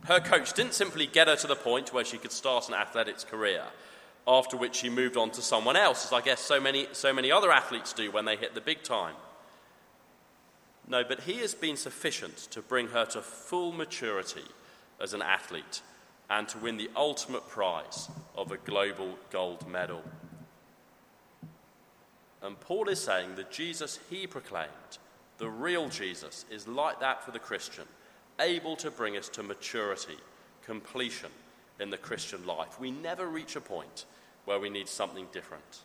Her 0.07 0.19
coach 0.19 0.53
didn't 0.53 0.75
simply 0.75 1.07
get 1.07 1.29
her 1.29 1.37
to 1.37 1.47
the 1.47 1.55
point 1.55 1.93
where 1.93 2.05
she 2.05 2.19
could 2.19 2.33
start 2.33 2.69
an 2.69 2.75
athletics 2.75 3.23
career, 3.23 3.63
after 4.27 4.57
which 4.57 4.75
she 4.75 4.91
moved 4.91 5.17
on 5.17 5.31
to 5.31 5.43
someone 5.43 5.77
else, 5.77 6.07
as 6.07 6.13
I 6.13 6.21
guess 6.21 6.41
so 6.41 6.61
many, 6.61 6.89
so 6.91 7.13
many 7.13 7.31
other 7.31 7.53
athletes 7.53 7.93
do 7.93 8.11
when 8.11 8.25
they 8.25 8.37
hit 8.37 8.55
the 8.55 8.61
big 8.61 8.83
time. 8.83 9.15
No, 10.89 11.05
but 11.05 11.21
he 11.21 11.35
has 11.37 11.55
been 11.55 11.77
sufficient 11.77 12.37
to 12.51 12.61
bring 12.61 12.89
her 12.89 13.05
to 13.07 13.23
full 13.23 13.71
maturity 13.71 14.45
as 15.01 15.15
an 15.15 15.23
athlete 15.23 15.83
and 16.31 16.49
to 16.49 16.59
win 16.59 16.77
the 16.77 16.91
ultimate 16.97 17.47
prize 17.49 18.09
of 18.37 18.53
a 18.53 18.57
global 18.57 19.19
gold 19.31 19.69
medal. 19.69 20.03
And 22.43 22.59
Paul 22.61 22.89
is 22.89 23.01
saying 23.01 23.35
that 23.35 23.51
Jesus 23.51 23.99
he 24.09 24.27
proclaimed, 24.27 24.71
the 25.39 25.49
real 25.49 25.89
Jesus, 25.89 26.45
is 26.51 26.69
like 26.69 27.01
that 27.01 27.25
for 27.25 27.33
the 27.33 27.39
Christian, 27.39 27.85
able 28.39 28.77
to 28.77 28.91
bring 28.91 29.17
us 29.17 29.29
to 29.31 29.43
maturity, 29.43 30.17
completion 30.65 31.31
in 31.81 31.91
the 31.91 31.99
Christian 31.99 32.47
life. 32.47 32.79
We 32.79 32.91
never 32.91 33.27
reach 33.27 33.57
a 33.57 33.61
point 33.61 34.07
where 34.45 34.61
we 34.61 34.71
need 34.71 34.89
something 34.89 35.27
different. 35.33 35.81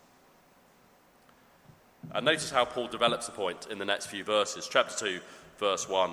And 2.13 2.25
notice 2.25 2.51
how 2.51 2.65
Paul 2.65 2.88
develops 2.88 3.25
the 3.25 3.31
point 3.31 3.67
in 3.69 3.79
the 3.79 3.86
next 3.86 4.05
few 4.08 4.23
verses. 4.23 4.69
Chapter 4.71 4.95
2, 4.95 5.19
verse 5.58 5.89
1. 5.89 6.12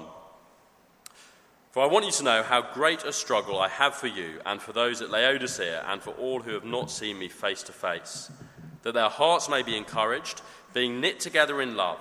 For 1.73 1.83
I 1.83 1.87
want 1.87 2.05
you 2.05 2.13
to 2.13 2.23
know 2.23 2.43
how 2.43 2.61
great 2.61 3.03
a 3.05 3.15
struggle 3.15 3.59
I 3.59 3.69
have 3.69 3.95
for 3.95 4.07
you 4.07 4.43
and 4.45 4.61
for 4.61 4.75
those 4.75 5.01
at 5.01 5.11
Laodicea 5.11 5.83
and 5.89 6.03
for 6.03 6.11
all 6.11 6.41
who 6.41 6.53
have 6.53 6.67
not 6.67 6.91
seen 6.91 7.19
me 7.19 7.29
face 7.29 7.63
to 7.63 7.73
face, 7.73 8.31
that 8.83 8.93
their 8.93 9.09
hearts 9.09 9.49
may 9.49 9.63
be 9.63 9.75
encouraged, 9.75 10.43
being 10.75 11.01
knit 11.01 11.19
together 11.19 11.63
in 11.63 11.75
love, 11.75 11.99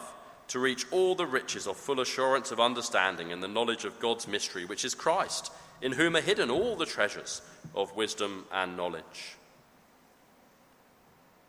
to 0.49 0.59
reach 0.59 0.85
all 0.91 1.15
the 1.15 1.25
riches 1.25 1.67
of 1.67 1.77
full 1.77 2.01
assurance 2.01 2.51
of 2.51 2.59
understanding 2.59 3.31
and 3.31 3.41
the 3.41 3.47
knowledge 3.47 3.85
of 3.85 3.97
God's 4.01 4.27
mystery, 4.27 4.65
which 4.65 4.83
is 4.83 4.93
Christ, 4.93 5.53
in 5.81 5.93
whom 5.93 6.17
are 6.17 6.21
hidden 6.21 6.51
all 6.51 6.75
the 6.75 6.85
treasures 6.85 7.41
of 7.73 7.95
wisdom 7.95 8.47
and 8.51 8.75
knowledge. 8.75 9.37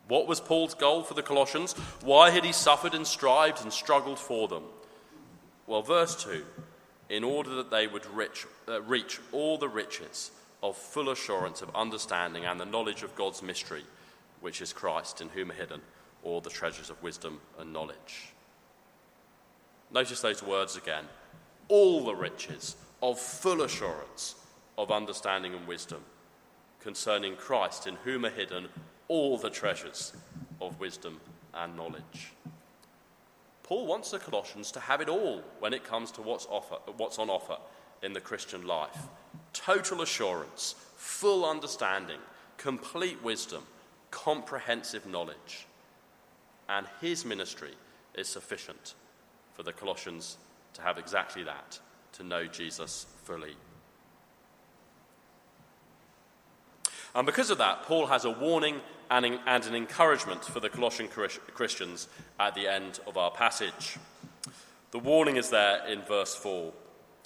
What 0.06 0.28
was 0.28 0.38
Paul's 0.38 0.74
goal 0.74 1.02
for 1.02 1.14
the 1.14 1.22
Colossians? 1.22 1.72
Why 2.04 2.30
had 2.30 2.44
he 2.44 2.52
suffered 2.52 2.94
and 2.94 3.04
strived 3.04 3.62
and 3.62 3.72
struggled 3.72 4.20
for 4.20 4.46
them? 4.46 4.62
Well, 5.66 5.82
verse 5.82 6.14
2 6.22 6.44
in 7.08 7.24
order 7.24 7.54
that 7.56 7.70
they 7.70 7.86
would 7.86 8.06
rich, 8.06 8.46
uh, 8.68 8.80
reach 8.82 9.20
all 9.32 9.58
the 9.58 9.68
riches 9.68 10.30
of 10.62 10.76
full 10.76 11.10
assurance 11.10 11.60
of 11.60 11.74
understanding 11.74 12.44
and 12.44 12.60
the 12.60 12.64
knowledge 12.64 13.02
of 13.02 13.14
God's 13.14 13.42
mystery, 13.42 13.84
which 14.40 14.62
is 14.62 14.72
Christ, 14.72 15.20
in 15.20 15.28
whom 15.30 15.50
are 15.50 15.54
hidden 15.54 15.80
all 16.22 16.40
the 16.40 16.50
treasures 16.50 16.88
of 16.88 17.02
wisdom 17.02 17.40
and 17.58 17.72
knowledge. 17.72 18.32
Notice 19.92 20.20
those 20.20 20.42
words 20.42 20.76
again 20.76 21.04
all 21.68 22.04
the 22.04 22.14
riches 22.14 22.76
of 23.02 23.18
full 23.18 23.62
assurance 23.62 24.36
of 24.78 24.90
understanding 24.90 25.54
and 25.54 25.66
wisdom 25.66 26.02
concerning 26.80 27.36
Christ, 27.36 27.86
in 27.86 27.96
whom 28.04 28.24
are 28.24 28.30
hidden 28.30 28.68
all 29.08 29.38
the 29.38 29.50
treasures 29.50 30.12
of 30.60 30.78
wisdom 30.80 31.20
and 31.54 31.76
knowledge. 31.76 32.32
Paul 33.72 33.86
wants 33.86 34.10
the 34.10 34.18
Colossians 34.18 34.70
to 34.72 34.80
have 34.80 35.00
it 35.00 35.08
all 35.08 35.42
when 35.58 35.72
it 35.72 35.82
comes 35.82 36.10
to 36.10 36.20
what's, 36.20 36.46
offer, 36.50 36.76
what's 36.98 37.18
on 37.18 37.30
offer 37.30 37.56
in 38.02 38.12
the 38.12 38.20
Christian 38.20 38.66
life 38.66 38.98
total 39.54 40.02
assurance, 40.02 40.74
full 40.94 41.48
understanding, 41.48 42.18
complete 42.58 43.22
wisdom, 43.24 43.62
comprehensive 44.10 45.06
knowledge. 45.06 45.66
And 46.68 46.86
his 47.00 47.24
ministry 47.24 47.72
is 48.14 48.28
sufficient 48.28 48.92
for 49.54 49.62
the 49.62 49.72
Colossians 49.72 50.36
to 50.74 50.82
have 50.82 50.98
exactly 50.98 51.42
that, 51.44 51.78
to 52.12 52.24
know 52.24 52.44
Jesus 52.44 53.06
fully. 53.24 53.56
And 57.14 57.26
because 57.26 57.50
of 57.50 57.58
that, 57.58 57.82
Paul 57.82 58.06
has 58.06 58.24
a 58.24 58.30
warning 58.30 58.80
and, 59.10 59.26
an 59.46 59.74
encouragement 59.74 60.44
for 60.44 60.60
the 60.60 60.70
Colossian 60.70 61.08
Christians 61.08 62.08
at 62.40 62.54
the 62.54 62.66
end 62.66 63.00
of 63.06 63.16
our 63.18 63.30
passage. 63.30 63.98
The 64.92 64.98
warning 64.98 65.36
is 65.36 65.50
there 65.50 65.86
in 65.86 66.02
verse 66.02 66.34
4. 66.34 66.72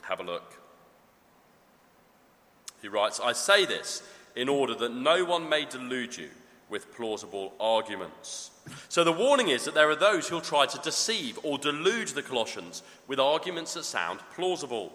Have 0.03 0.21
a 0.21 0.25
look. 0.25 0.55
He 2.83 2.89
writes, 2.89 3.21
I 3.21 3.33
say 3.33 3.65
this 3.65 4.03
in 4.35 4.49
order 4.49 4.75
that 4.75 4.93
no 4.93 5.25
one 5.25 5.49
may 5.49 5.65
delude 5.65 6.17
you 6.17 6.29
with 6.69 6.95
plausible 6.95 7.55
arguments. 7.61 8.51
So 8.89 9.05
the 9.05 9.13
warning 9.13 9.49
is 9.49 9.65
that 9.65 9.75
there 9.75 9.89
are 9.89 9.97
those 9.97 10.29
who'll 10.29 10.41
try 10.41 10.67
to 10.67 10.79
deceive 10.79 11.39
or 11.45 11.59
delude 11.59 12.09
the 12.09 12.23
Colossians 12.23 12.83
with 13.07 13.21
arguments 13.21 13.75
that 13.75 13.85
sound 13.85 14.21
plausible. 14.35 14.93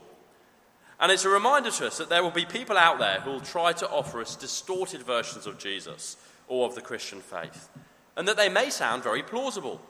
And 1.02 1.12
it's 1.12 1.26
a 1.26 1.30
reminder 1.30 1.72
to 1.72 1.88
us 1.88 1.98
that 1.98 2.10
there 2.10 2.22
will 2.22 2.30
be 2.30 2.46
people 2.46 2.78
out 2.78 3.00
there 3.00 3.22
who 3.22 3.32
will 3.32 3.42
try 3.42 3.74
to 3.74 3.90
offer 3.90 4.22
us 4.22 4.36
distorted 4.36 5.02
versions 5.02 5.48
of 5.48 5.58
Jesus 5.58 6.16
or 6.48 6.68
of 6.68 6.76
the 6.76 6.82
Christian 6.82 7.22
faith, 7.22 7.70
and 8.16 8.28
that 8.28 8.38
they 8.38 8.50
may 8.50 8.70
sound 8.70 9.02
very 9.02 9.24
plausible. 9.24 9.82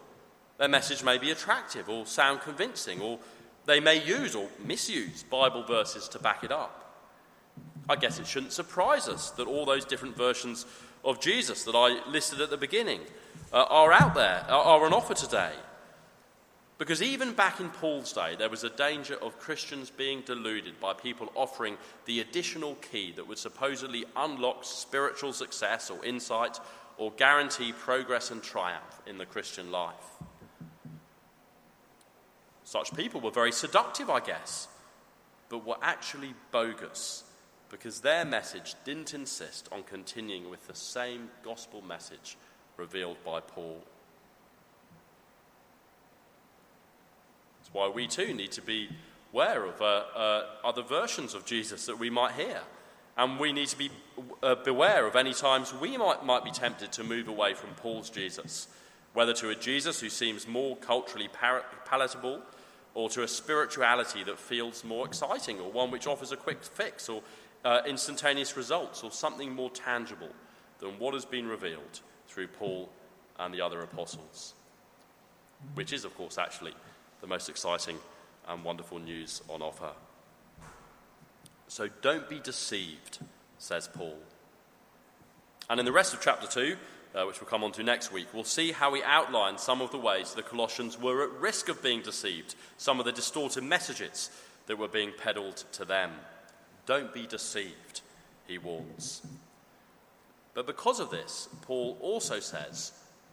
Their 0.57 0.69
message 0.69 1.03
may 1.03 1.17
be 1.17 1.31
attractive 1.31 1.89
or 1.89 2.05
sound 2.05 2.39
convincing, 2.41 3.01
or 3.01 3.19
they 3.65 3.81
may 3.81 4.01
use 4.01 4.35
or 4.35 4.47
misuse 4.65 5.23
Bible 5.23 5.63
verses 5.63 6.07
to 6.09 6.19
back 6.19 6.45
it 6.45 6.51
up. 6.51 6.77
I 7.89 7.97
guess 7.97 8.17
it 8.17 8.27
shouldn't 8.27 8.53
surprise 8.53 9.09
us 9.09 9.31
that 9.31 9.47
all 9.47 9.65
those 9.65 9.83
different 9.83 10.15
versions 10.15 10.65
of 11.03 11.19
Jesus 11.19 11.65
that 11.65 11.75
I 11.75 11.99
listed 12.09 12.39
at 12.39 12.51
the 12.51 12.57
beginning 12.57 13.01
uh, 13.51 13.65
are 13.69 13.91
out 13.91 14.13
there, 14.13 14.45
are 14.47 14.85
on 14.85 14.93
offer 14.93 15.13
today. 15.13 15.51
Because 16.81 17.03
even 17.03 17.33
back 17.33 17.59
in 17.59 17.69
Paul's 17.69 18.11
day, 18.11 18.35
there 18.35 18.49
was 18.49 18.63
a 18.63 18.69
danger 18.71 19.13
of 19.21 19.37
Christians 19.37 19.91
being 19.91 20.21
deluded 20.21 20.79
by 20.79 20.93
people 20.93 21.31
offering 21.35 21.77
the 22.05 22.21
additional 22.21 22.73
key 22.73 23.11
that 23.17 23.27
would 23.27 23.37
supposedly 23.37 24.03
unlock 24.15 24.63
spiritual 24.63 25.31
success 25.31 25.91
or 25.91 26.03
insight 26.03 26.59
or 26.97 27.11
guarantee 27.11 27.71
progress 27.71 28.31
and 28.31 28.41
triumph 28.41 28.99
in 29.05 29.19
the 29.19 29.27
Christian 29.27 29.71
life. 29.71 29.93
Such 32.63 32.95
people 32.95 33.21
were 33.21 33.29
very 33.29 33.51
seductive, 33.51 34.09
I 34.09 34.19
guess, 34.19 34.67
but 35.49 35.63
were 35.63 35.77
actually 35.83 36.33
bogus 36.51 37.25
because 37.69 37.99
their 37.99 38.25
message 38.25 38.73
didn't 38.85 39.13
insist 39.13 39.69
on 39.71 39.83
continuing 39.83 40.49
with 40.49 40.65
the 40.65 40.73
same 40.73 41.29
gospel 41.45 41.83
message 41.83 42.37
revealed 42.75 43.17
by 43.23 43.39
Paul 43.39 43.83
why 47.73 47.87
we 47.89 48.07
too 48.07 48.33
need 48.33 48.51
to 48.53 48.61
be 48.61 48.89
aware 49.33 49.65
of 49.65 49.81
uh, 49.81 50.03
uh, 50.15 50.43
other 50.63 50.81
versions 50.81 51.33
of 51.33 51.45
Jesus 51.45 51.85
that 51.85 51.97
we 51.97 52.09
might 52.09 52.33
hear. 52.33 52.61
And 53.17 53.39
we 53.39 53.53
need 53.53 53.67
to 53.67 53.77
be 53.77 53.89
uh, 54.41 54.55
beware 54.55 55.05
of 55.05 55.15
any 55.15 55.33
times 55.33 55.73
we 55.73 55.97
might, 55.97 56.25
might 56.25 56.43
be 56.43 56.51
tempted 56.51 56.91
to 56.93 57.03
move 57.03 57.27
away 57.27 57.53
from 57.53 57.69
Paul's 57.71 58.09
Jesus, 58.09 58.67
whether 59.13 59.33
to 59.33 59.49
a 59.49 59.55
Jesus 59.55 59.99
who 59.99 60.09
seems 60.09 60.47
more 60.47 60.75
culturally 60.77 61.29
palatable 61.85 62.41
or 62.93 63.09
to 63.09 63.23
a 63.23 63.27
spirituality 63.27 64.23
that 64.23 64.39
feels 64.39 64.83
more 64.83 65.05
exciting 65.05 65.59
or 65.59 65.71
one 65.71 65.91
which 65.91 66.07
offers 66.07 66.31
a 66.31 66.37
quick 66.37 66.63
fix 66.63 67.09
or 67.09 67.21
uh, 67.63 67.81
instantaneous 67.87 68.57
results 68.57 69.03
or 69.03 69.11
something 69.11 69.53
more 69.53 69.69
tangible 69.69 70.29
than 70.79 70.91
what 70.99 71.13
has 71.13 71.25
been 71.25 71.47
revealed 71.47 72.01
through 72.27 72.47
Paul 72.47 72.89
and 73.39 73.53
the 73.53 73.61
other 73.61 73.81
apostles. 73.81 74.53
Which 75.75 75.93
is, 75.93 76.05
of 76.05 76.15
course, 76.17 76.37
actually 76.37 76.73
the 77.21 77.27
most 77.27 77.49
exciting 77.49 77.97
and 78.47 78.63
wonderful 78.63 78.99
news 78.99 79.41
on 79.47 79.61
offer. 79.61 79.91
So 81.67 81.87
don't 82.01 82.27
be 82.27 82.39
deceived, 82.39 83.19
says 83.57 83.87
Paul. 83.87 84.17
And 85.69 85.79
in 85.79 85.85
the 85.85 85.91
rest 85.91 86.13
of 86.13 86.19
chapter 86.21 86.47
2, 86.47 86.75
uh, 87.13 87.25
which 87.25 87.39
we'll 87.39 87.49
come 87.49 87.63
on 87.63 87.71
to 87.73 87.83
next 87.83 88.11
week, 88.11 88.27
we'll 88.33 88.43
see 88.43 88.71
how 88.71 88.93
he 88.93 89.01
outlines 89.03 89.61
some 89.61 89.81
of 89.81 89.91
the 89.91 89.97
ways 89.97 90.33
the 90.33 90.41
Colossians 90.41 90.99
were 90.99 91.23
at 91.23 91.31
risk 91.39 91.69
of 91.69 91.81
being 91.81 92.01
deceived, 92.01 92.55
some 92.77 92.99
of 92.99 93.05
the 93.05 93.11
distorted 93.11 93.63
messages 93.63 94.31
that 94.67 94.77
were 94.77 94.87
being 94.87 95.11
peddled 95.17 95.63
to 95.73 95.85
them. 95.85 96.11
Don't 96.85 97.13
be 97.13 97.25
deceived, 97.25 98.01
he 98.47 98.57
warns. 98.57 99.21
But 100.53 100.67
because 100.67 100.99
of 100.99 101.09
this, 101.09 101.47
Paul 101.61 101.97
also 102.01 102.39
says, 102.39 102.91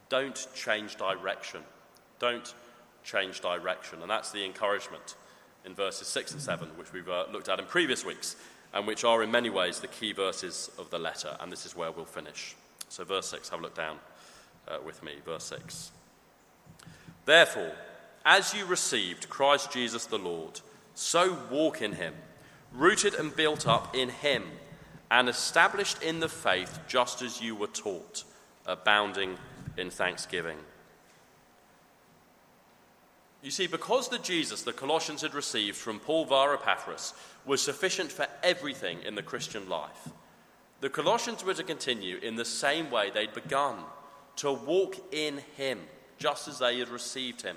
don't 0.09 0.47
change 0.55 0.97
direction. 0.97 1.63
Don't 2.19 2.55
change 3.05 3.41
direction. 3.41 4.03
And 4.03 4.11
that's 4.11 4.33
the 4.33 4.45
encouragement 4.45 5.15
in 5.65 5.75
verses 5.75 6.09
6 6.09 6.33
and 6.33 6.43
7, 6.43 6.69
which 6.77 6.93
we've 6.93 7.09
uh, 7.09 7.25
looked 7.33 7.49
at 7.49 7.59
in 7.59 7.67
previous 7.67 8.05
weeks, 8.05 8.37
and 8.73 8.87
which 8.87 9.05
are 9.05 9.23
in 9.23 9.31
many 9.31 9.51
ways 9.51 9.81
the 9.81 9.87
key 9.87 10.13
verses 10.13 10.71
of 10.79 10.91
the 10.91 10.99
letter. 10.99 11.37
And 11.41 11.51
this 11.51 11.67
is 11.67 11.77
where 11.77 11.91
we'll 11.91 12.05
finish. 12.05 12.55
So, 12.89 13.05
verse 13.05 13.29
6, 13.29 13.49
have 13.51 13.61
a 13.61 13.63
look 13.63 13.75
down 13.75 13.99
uh, 14.67 14.79
with 14.85 15.03
me. 15.03 15.13
Verse 15.25 15.45
6. 15.45 15.91
Therefore, 17.25 17.73
as 18.25 18.55
you 18.55 18.65
received 18.65 19.29
Christ 19.29 19.73
Jesus 19.73 20.07
the 20.07 20.19
Lord, 20.19 20.61
so 20.95 21.37
walk 21.51 21.83
in 21.83 21.93
him, 21.93 22.15
rooted 22.73 23.15
and 23.15 23.35
built 23.35 23.67
up 23.67 23.95
in 23.95 24.09
him, 24.09 24.45
and 25.11 25.29
established 25.29 26.03
in 26.03 26.21
the 26.21 26.29
faith 26.29 26.81
just 26.89 27.23
as 27.23 27.41
you 27.41 27.55
were 27.55 27.69
taught, 27.69 28.25
abounding 28.67 29.39
in 29.77 29.91
thanksgiving. 29.91 30.59
You 33.43 33.51
see, 33.51 33.67
because 33.67 34.09
the 34.09 34.19
Jesus 34.19 34.63
the 34.63 34.73
Colossians 34.73 35.23
had 35.23 35.35
received 35.35 35.77
from 35.77 36.01
Paul 36.01 36.25
via 36.25 36.55
Epaphras 36.55 37.15
was 37.47 37.63
sufficient 37.63 38.11
for 38.11 38.27
everything 38.43 39.03
in 39.03 39.15
the 39.15 39.23
Christian 39.23 39.69
life, 39.69 40.09
the 40.81 40.91
Colossians 40.91 41.45
were 41.45 41.55
to 41.55 41.63
continue 41.63 42.19
in 42.19 42.37
the 42.37 42.45
same 42.45 42.91
way 42.91 43.11
they'd 43.11 43.35
begun 43.35 43.77
to 44.37 44.53
walk 44.53 44.97
in 45.13 45.39
Him, 45.57 45.81
just 46.19 46.49
as 46.49 46.59
they 46.59 46.79
had 46.79 46.89
received 46.89 47.43
Him, 47.43 47.57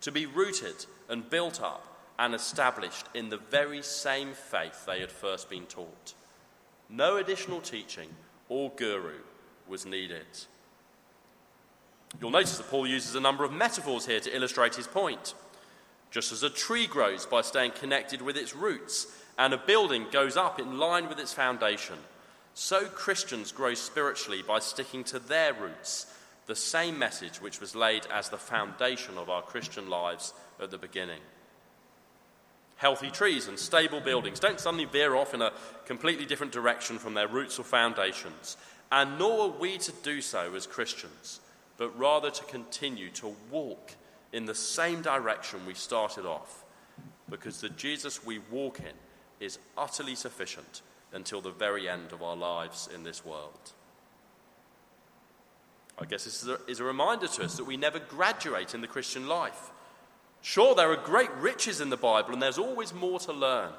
to 0.00 0.12
be 0.12 0.26
rooted 0.26 0.86
and 1.08 1.28
built 1.28 1.60
up 1.60 1.86
and 2.18 2.34
established 2.34 3.06
in 3.14 3.28
the 3.28 3.36
very 3.36 3.82
same 3.82 4.32
faith 4.32 4.84
they 4.86 5.00
had 5.00 5.10
first 5.10 5.48
been 5.48 5.66
taught. 5.66 6.14
No 6.88 7.16
additional 7.16 7.60
teaching 7.60 8.08
or 8.48 8.70
guru 8.76 9.20
was 9.68 9.86
needed. 9.86 10.26
You'll 12.18 12.30
notice 12.30 12.56
that 12.56 12.68
Paul 12.70 12.86
uses 12.86 13.14
a 13.14 13.20
number 13.20 13.44
of 13.44 13.52
metaphors 13.52 14.06
here 14.06 14.20
to 14.20 14.34
illustrate 14.34 14.74
his 14.74 14.86
point. 14.86 15.34
Just 16.10 16.32
as 16.32 16.42
a 16.42 16.50
tree 16.50 16.86
grows 16.86 17.24
by 17.24 17.42
staying 17.42 17.72
connected 17.72 18.20
with 18.20 18.36
its 18.36 18.54
roots, 18.54 19.06
and 19.38 19.54
a 19.54 19.58
building 19.58 20.06
goes 20.10 20.36
up 20.36 20.58
in 20.58 20.78
line 20.78 21.08
with 21.08 21.20
its 21.20 21.32
foundation, 21.32 21.96
so 22.52 22.86
Christians 22.86 23.52
grow 23.52 23.74
spiritually 23.74 24.42
by 24.46 24.58
sticking 24.58 25.04
to 25.04 25.20
their 25.20 25.54
roots, 25.54 26.12
the 26.46 26.56
same 26.56 26.98
message 26.98 27.40
which 27.40 27.60
was 27.60 27.76
laid 27.76 28.06
as 28.12 28.28
the 28.28 28.36
foundation 28.36 29.16
of 29.16 29.30
our 29.30 29.42
Christian 29.42 29.88
lives 29.88 30.34
at 30.60 30.72
the 30.72 30.78
beginning. 30.78 31.20
Healthy 32.76 33.10
trees 33.10 33.46
and 33.46 33.58
stable 33.58 34.00
buildings 34.00 34.40
don't 34.40 34.58
suddenly 34.58 34.86
veer 34.86 35.14
off 35.14 35.32
in 35.32 35.42
a 35.42 35.52
completely 35.86 36.26
different 36.26 36.52
direction 36.52 36.98
from 36.98 37.14
their 37.14 37.28
roots 37.28 37.58
or 37.58 37.62
foundations, 37.62 38.56
and 38.90 39.16
nor 39.16 39.42
are 39.42 39.58
we 39.60 39.78
to 39.78 39.92
do 40.02 40.20
so 40.20 40.54
as 40.56 40.66
Christians 40.66 41.40
but 41.80 41.98
rather 41.98 42.30
to 42.30 42.44
continue 42.44 43.08
to 43.08 43.34
walk 43.50 43.94
in 44.34 44.44
the 44.44 44.54
same 44.54 45.00
direction 45.00 45.64
we 45.66 45.72
started 45.72 46.26
off, 46.26 46.62
because 47.30 47.62
the 47.62 47.70
Jesus 47.70 48.22
we 48.22 48.38
walk 48.50 48.80
in 48.80 48.92
is 49.40 49.58
utterly 49.78 50.14
sufficient 50.14 50.82
until 51.14 51.40
the 51.40 51.50
very 51.50 51.88
end 51.88 52.12
of 52.12 52.22
our 52.22 52.36
lives 52.36 52.90
in 52.94 53.02
this 53.02 53.24
world. 53.24 53.72
I 55.98 56.04
guess 56.04 56.24
this 56.24 56.42
is 56.42 56.50
a, 56.50 56.58
is 56.68 56.80
a 56.80 56.84
reminder 56.84 57.26
to 57.28 57.44
us 57.44 57.56
that 57.56 57.64
we 57.64 57.78
never 57.78 57.98
graduate 57.98 58.74
in 58.74 58.82
the 58.82 58.86
Christian 58.86 59.26
life. 59.26 59.70
Sure, 60.42 60.74
there 60.74 60.92
are 60.92 60.96
great 60.96 61.32
riches 61.38 61.80
in 61.80 61.88
the 61.88 61.96
Bible, 61.96 62.34
and 62.34 62.42
there's 62.42 62.58
always 62.58 62.92
more 62.92 63.18
to 63.20 63.32
learn. 63.32 63.72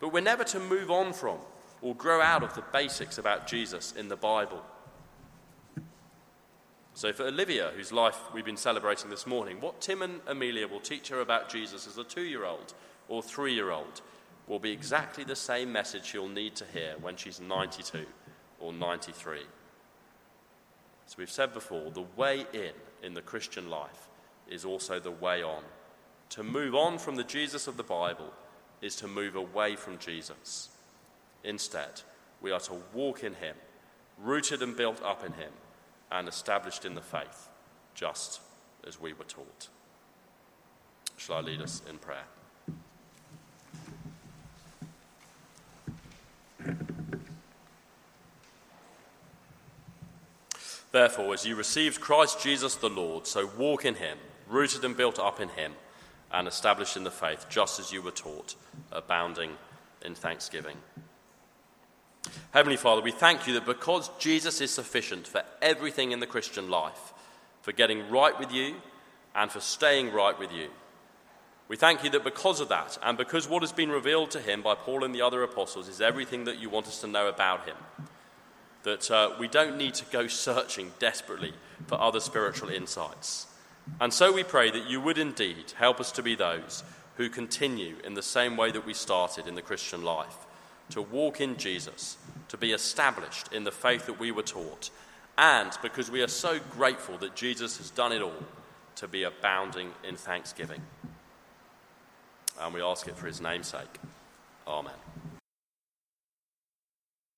But 0.00 0.12
we're 0.12 0.20
never 0.20 0.42
to 0.42 0.58
move 0.58 0.90
on 0.90 1.12
from 1.12 1.38
or 1.80 1.94
grow 1.94 2.20
out 2.20 2.42
of 2.42 2.56
the 2.56 2.64
basics 2.72 3.18
about 3.18 3.46
Jesus 3.46 3.92
in 3.92 4.08
the 4.08 4.16
Bible. 4.16 4.64
So, 6.96 7.12
for 7.12 7.24
Olivia, 7.24 7.72
whose 7.74 7.90
life 7.90 8.16
we've 8.32 8.44
been 8.44 8.56
celebrating 8.56 9.10
this 9.10 9.26
morning, 9.26 9.60
what 9.60 9.80
Tim 9.80 10.00
and 10.00 10.20
Amelia 10.28 10.68
will 10.68 10.78
teach 10.78 11.08
her 11.08 11.20
about 11.20 11.48
Jesus 11.48 11.88
as 11.88 11.98
a 11.98 12.04
two 12.04 12.22
year 12.22 12.44
old 12.44 12.72
or 13.08 13.20
three 13.20 13.52
year 13.52 13.72
old 13.72 14.00
will 14.46 14.60
be 14.60 14.70
exactly 14.70 15.24
the 15.24 15.34
same 15.34 15.72
message 15.72 16.04
she'll 16.04 16.28
need 16.28 16.54
to 16.54 16.64
hear 16.72 16.94
when 17.00 17.16
she's 17.16 17.40
92 17.40 18.06
or 18.60 18.72
93. 18.72 19.40
So, 21.06 21.16
we've 21.18 21.28
said 21.28 21.52
before 21.52 21.90
the 21.90 22.06
way 22.16 22.46
in 22.52 22.72
in 23.02 23.14
the 23.14 23.22
Christian 23.22 23.68
life 23.68 24.08
is 24.48 24.64
also 24.64 25.00
the 25.00 25.10
way 25.10 25.42
on. 25.42 25.64
To 26.30 26.44
move 26.44 26.76
on 26.76 26.98
from 26.98 27.16
the 27.16 27.24
Jesus 27.24 27.66
of 27.66 27.76
the 27.76 27.82
Bible 27.82 28.32
is 28.80 28.94
to 28.96 29.08
move 29.08 29.34
away 29.34 29.74
from 29.74 29.98
Jesus. 29.98 30.68
Instead, 31.42 32.02
we 32.40 32.52
are 32.52 32.60
to 32.60 32.76
walk 32.92 33.24
in 33.24 33.34
Him, 33.34 33.56
rooted 34.22 34.62
and 34.62 34.76
built 34.76 35.02
up 35.02 35.24
in 35.26 35.32
Him, 35.32 35.50
and 36.14 36.28
established 36.28 36.84
in 36.84 36.94
the 36.94 37.00
faith, 37.00 37.48
just 37.94 38.40
as 38.86 39.00
we 39.00 39.12
were 39.12 39.24
taught. 39.24 39.68
Shall 41.16 41.36
I 41.36 41.40
lead 41.40 41.60
us 41.60 41.82
in 41.90 41.98
prayer? 41.98 42.22
Therefore, 50.92 51.34
as 51.34 51.44
you 51.44 51.56
received 51.56 52.00
Christ 52.00 52.40
Jesus 52.40 52.76
the 52.76 52.88
Lord, 52.88 53.26
so 53.26 53.50
walk 53.58 53.84
in 53.84 53.96
him, 53.96 54.16
rooted 54.48 54.84
and 54.84 54.96
built 54.96 55.18
up 55.18 55.40
in 55.40 55.48
him, 55.48 55.72
and 56.30 56.46
established 56.46 56.96
in 56.96 57.02
the 57.02 57.10
faith, 57.10 57.46
just 57.50 57.80
as 57.80 57.92
you 57.92 58.00
were 58.00 58.12
taught, 58.12 58.54
abounding 58.92 59.50
in 60.04 60.14
thanksgiving. 60.14 60.76
Heavenly 62.52 62.76
Father, 62.76 63.02
we 63.02 63.10
thank 63.10 63.46
you 63.46 63.54
that 63.54 63.66
because 63.66 64.10
Jesus 64.18 64.60
is 64.60 64.70
sufficient 64.70 65.26
for 65.26 65.42
everything 65.60 66.12
in 66.12 66.20
the 66.20 66.26
Christian 66.26 66.70
life, 66.70 67.12
for 67.62 67.72
getting 67.72 68.08
right 68.10 68.38
with 68.38 68.52
you 68.52 68.76
and 69.34 69.50
for 69.50 69.60
staying 69.60 70.12
right 70.12 70.38
with 70.38 70.52
you, 70.52 70.68
we 71.66 71.76
thank 71.76 72.04
you 72.04 72.10
that 72.10 72.24
because 72.24 72.60
of 72.60 72.68
that, 72.68 72.98
and 73.02 73.16
because 73.16 73.48
what 73.48 73.62
has 73.62 73.72
been 73.72 73.90
revealed 73.90 74.30
to 74.32 74.40
him 74.40 74.62
by 74.62 74.74
Paul 74.74 75.02
and 75.02 75.14
the 75.14 75.22
other 75.22 75.42
apostles 75.42 75.88
is 75.88 76.00
everything 76.00 76.44
that 76.44 76.58
you 76.58 76.68
want 76.68 76.86
us 76.86 77.00
to 77.00 77.06
know 77.06 77.26
about 77.26 77.66
him, 77.66 77.76
that 78.82 79.10
uh, 79.10 79.30
we 79.38 79.48
don't 79.48 79.78
need 79.78 79.94
to 79.94 80.04
go 80.12 80.26
searching 80.26 80.92
desperately 80.98 81.54
for 81.86 81.98
other 81.98 82.20
spiritual 82.20 82.68
insights. 82.68 83.46
And 84.00 84.12
so 84.12 84.32
we 84.32 84.44
pray 84.44 84.70
that 84.70 84.88
you 84.88 85.00
would 85.00 85.18
indeed 85.18 85.72
help 85.76 86.00
us 86.00 86.12
to 86.12 86.22
be 86.22 86.34
those 86.34 86.84
who 87.16 87.28
continue 87.28 87.96
in 88.04 88.14
the 88.14 88.22
same 88.22 88.56
way 88.56 88.70
that 88.70 88.86
we 88.86 88.94
started 88.94 89.46
in 89.46 89.54
the 89.54 89.62
Christian 89.62 90.02
life, 90.02 90.43
to 90.90 91.02
walk 91.02 91.40
in 91.40 91.56
Jesus, 91.56 92.16
to 92.48 92.56
be 92.56 92.72
established 92.72 93.52
in 93.52 93.64
the 93.64 93.72
faith 93.72 94.06
that 94.06 94.18
we 94.18 94.30
were 94.30 94.42
taught, 94.42 94.90
and 95.36 95.72
because 95.82 96.10
we 96.10 96.22
are 96.22 96.28
so 96.28 96.58
grateful 96.70 97.18
that 97.18 97.34
Jesus 97.34 97.78
has 97.78 97.90
done 97.90 98.12
it 98.12 98.22
all, 98.22 98.44
to 98.96 99.08
be 99.08 99.24
abounding 99.24 99.90
in 100.06 100.16
thanksgiving. 100.16 100.80
And 102.60 102.72
we 102.72 102.80
ask 102.80 103.08
it 103.08 103.16
for 103.16 103.26
his 103.26 103.40
name's 103.40 103.66
sake. 103.66 103.98
Amen. 104.68 104.94